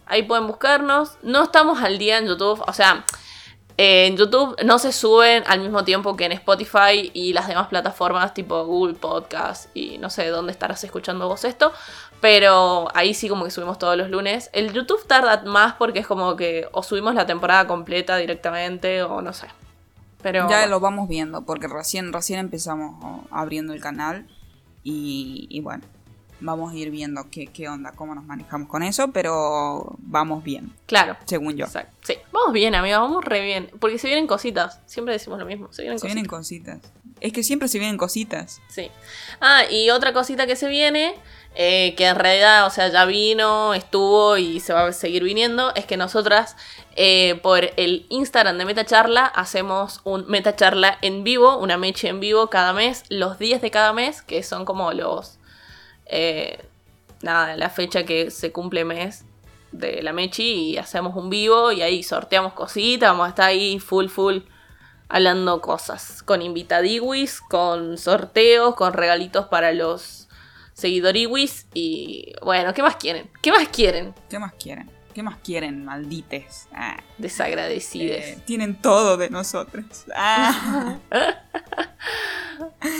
[0.05, 1.17] ahí pueden buscarnos.
[1.23, 2.63] No estamos al día en YouTube.
[2.67, 3.05] O sea,
[3.77, 8.33] en YouTube no se suben al mismo tiempo que en Spotify y las demás plataformas
[8.33, 11.73] tipo Google Podcast y no sé dónde estarás escuchando vos esto.
[12.21, 14.49] Pero ahí sí como que subimos todos los lunes.
[14.53, 19.21] El YouTube tarda más porque es como que o subimos la temporada completa directamente o
[19.21, 19.47] no sé.
[20.21, 24.27] Pero Ya lo vamos viendo, porque recién, recién empezamos abriendo el canal
[24.83, 25.83] y bueno,
[26.39, 30.71] vamos a ir viendo qué, qué onda, cómo nos manejamos con eso, pero vamos bien,
[30.85, 31.17] claro.
[31.25, 31.65] según yo.
[31.65, 31.95] Exacto.
[32.03, 33.69] Sí, vamos bien, amiga, vamos re bien.
[33.79, 34.79] Porque se vienen cositas.
[34.85, 35.71] Siempre decimos lo mismo.
[35.71, 36.15] Se vienen Se cositas.
[36.15, 36.79] vienen cositas.
[37.21, 38.61] Es que siempre se vienen cositas.
[38.67, 38.91] Sí.
[39.39, 41.15] Ah, y otra cosita que se viene,
[41.55, 45.73] eh, que en realidad, o sea, ya vino, estuvo y se va a seguir viniendo,
[45.75, 46.57] es que nosotras
[46.97, 52.49] eh, por el Instagram de Metacharla hacemos un Metacharla en vivo, una meche en vivo
[52.49, 55.39] cada mes, los días de cada mes, que son como los...
[56.05, 56.63] eh,
[57.21, 59.25] nada, la fecha que se cumple mes
[59.71, 63.79] de la mechi y hacemos un vivo y ahí sorteamos cositas, vamos a estar ahí
[63.79, 64.39] full, full
[65.09, 70.27] hablando cosas, con invitadiwis, con sorteos, con regalitos para los
[70.73, 73.29] seguidoriwis y bueno, ¿qué más quieren?
[73.41, 74.13] ¿Qué más quieren?
[74.29, 74.94] ¿Qué más quieren?
[75.15, 76.67] ¿Qué más quieren, maldites?
[76.73, 78.25] Ah, Desagradecides.
[78.25, 79.85] eh, tienen todo de nosotros.
[80.13, 80.97] Ah.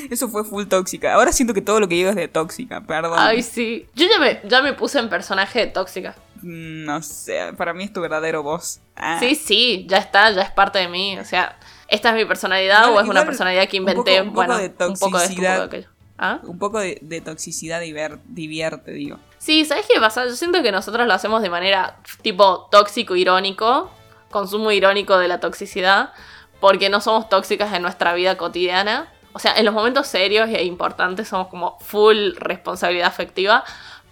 [0.10, 1.14] Eso fue full tóxica.
[1.14, 3.16] Ahora siento que todo lo que digo es de tóxica, perdón.
[3.18, 3.86] Ay, sí.
[3.96, 6.16] Yo ya me, ya me puse en personaje de tóxica.
[6.42, 8.80] Mm, No sé, para mí es tu verdadero voz.
[8.96, 9.18] Ah.
[9.20, 11.18] Sí, sí, ya está, ya es parte de mí.
[11.20, 11.58] O sea,
[11.90, 14.22] ¿esta es mi personalidad o es una personalidad que un poco- inventé?
[14.22, 15.58] un poco bueno, un poco de esto, un poco toxicidad.
[15.60, 15.90] de aquello.
[16.18, 16.40] ¿Ah?
[16.44, 19.18] Un poco de, de toxicidad diver- divierte, digo.
[19.38, 20.26] Sí, ¿sabes qué pasa?
[20.26, 23.92] Yo siento que nosotros lo hacemos de manera tipo tóxico, irónico,
[24.32, 26.14] consumo irónico de la toxicidad,
[26.62, 29.12] porque no somos tóxicas en nuestra vida cotidiana.
[29.34, 33.66] O sea, en los momentos serios e importantes somos como full responsabilidad afectiva,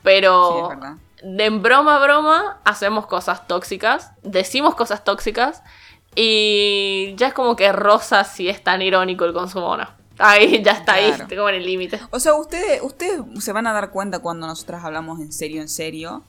[0.04, 0.70] pero
[1.24, 5.64] de en broma a broma hacemos cosas tóxicas, decimos cosas tóxicas
[6.16, 9.88] y ya es como que rosa si es tan irónico el consumo o no.
[10.18, 12.00] Ahí ya está ahí, estoy como en el límite.
[12.12, 15.70] O sea, ustedes, ustedes se van a dar cuenta cuando nosotras hablamos en serio, en
[15.70, 16.24] serio.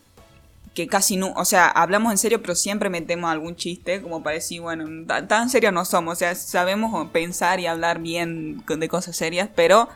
[0.75, 4.35] Que casi no, o sea, hablamos en serio, pero siempre metemos algún chiste, como para
[4.35, 6.15] decir, bueno, tan, tan serios no somos.
[6.15, 9.89] O sea, sabemos pensar y hablar bien de cosas serias, pero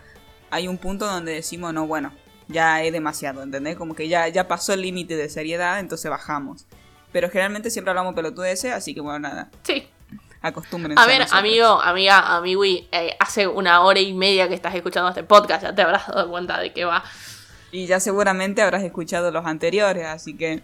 [0.50, 2.12] hay un punto donde decimos, no, bueno,
[2.46, 3.76] ya es demasiado, ¿entendés?
[3.76, 6.66] Como que ya, ya pasó el límite de seriedad, entonces bajamos.
[7.10, 9.88] Pero generalmente siempre hablamos pelotudeces, así que bueno, nada, Sí,
[10.42, 11.02] acostúmbrense.
[11.02, 15.24] A ver, amigo, amiga, amigui, eh, hace una hora y media que estás escuchando este
[15.24, 17.02] podcast, ya te habrás dado cuenta de qué va.
[17.70, 20.62] Y ya seguramente habrás escuchado los anteriores, así que...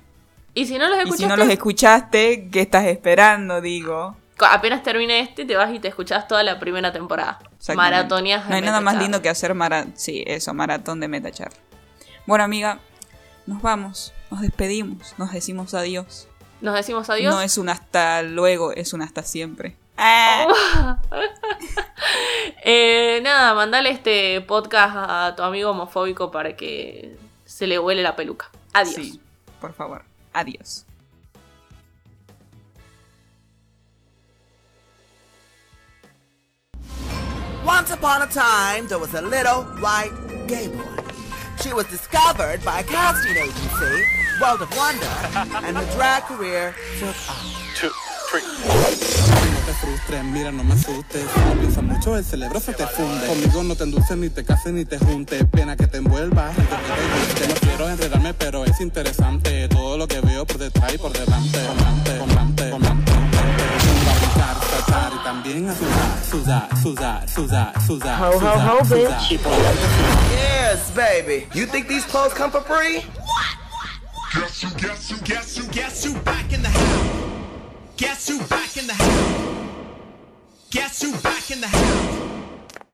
[0.55, 3.61] Y si no los Y escuchaste, si no los escuchaste, ¿qué estás esperando?
[3.61, 4.17] Digo.
[4.39, 7.41] apenas termine este, te vas y te escuchas toda la primera temporada.
[7.75, 8.45] Maratonías.
[8.45, 11.51] de No hay nada más lindo que hacer mara sí, eso, maratón de Metachar.
[12.27, 12.79] Bueno, amiga,
[13.47, 16.29] nos vamos, nos despedimos, nos decimos adiós.
[16.61, 17.35] Nos decimos adiós.
[17.35, 19.77] No es un hasta luego, es un hasta siempre.
[19.97, 20.99] Ah.
[22.67, 27.15] Eh, nada, mandale este podcast a tu amigo homofóbico para que
[27.45, 28.51] se le huele la peluca.
[28.73, 28.95] Adiós.
[28.95, 29.21] Sí,
[29.61, 30.03] por favor.
[30.33, 30.87] Adiós.
[37.67, 40.13] Once upon a time, there was a little white
[40.47, 41.04] gay boy.
[41.61, 44.05] She was discovered by a casting agency,
[44.41, 45.07] World of Wonder,
[45.67, 47.61] and her drag career took off.
[48.35, 51.25] No te frustres, mira, no me asustes.
[51.35, 53.27] Si no piensas mucho, el cerebro se te funde.
[53.27, 55.45] Conmigo no te endulces, ni te cases, ni te juntes.
[55.51, 56.77] Pena que te envuelvas, que te
[57.19, 57.49] guste.
[57.49, 59.69] No quiero enredarme, pero es interesante.
[59.69, 61.59] Todo lo que veo por detrás y por delante.
[61.67, 62.75] Comante, comante, comante.
[62.75, 63.14] Vengo a brincar,
[64.35, 68.19] saltar y también a sudar, sudar, sudar, sudar, sudar.
[68.21, 69.31] Ho, ho, ho, bitch.
[69.31, 70.31] Y por delante sudar.
[70.33, 71.47] Yes, baby.
[71.55, 73.05] You think these clothes come for free?
[74.35, 77.15] Guess who, guess who, guess who, guess who back in the house?
[77.97, 79.55] Guess who back in the house?
[80.71, 82.34] Guess who back in the house?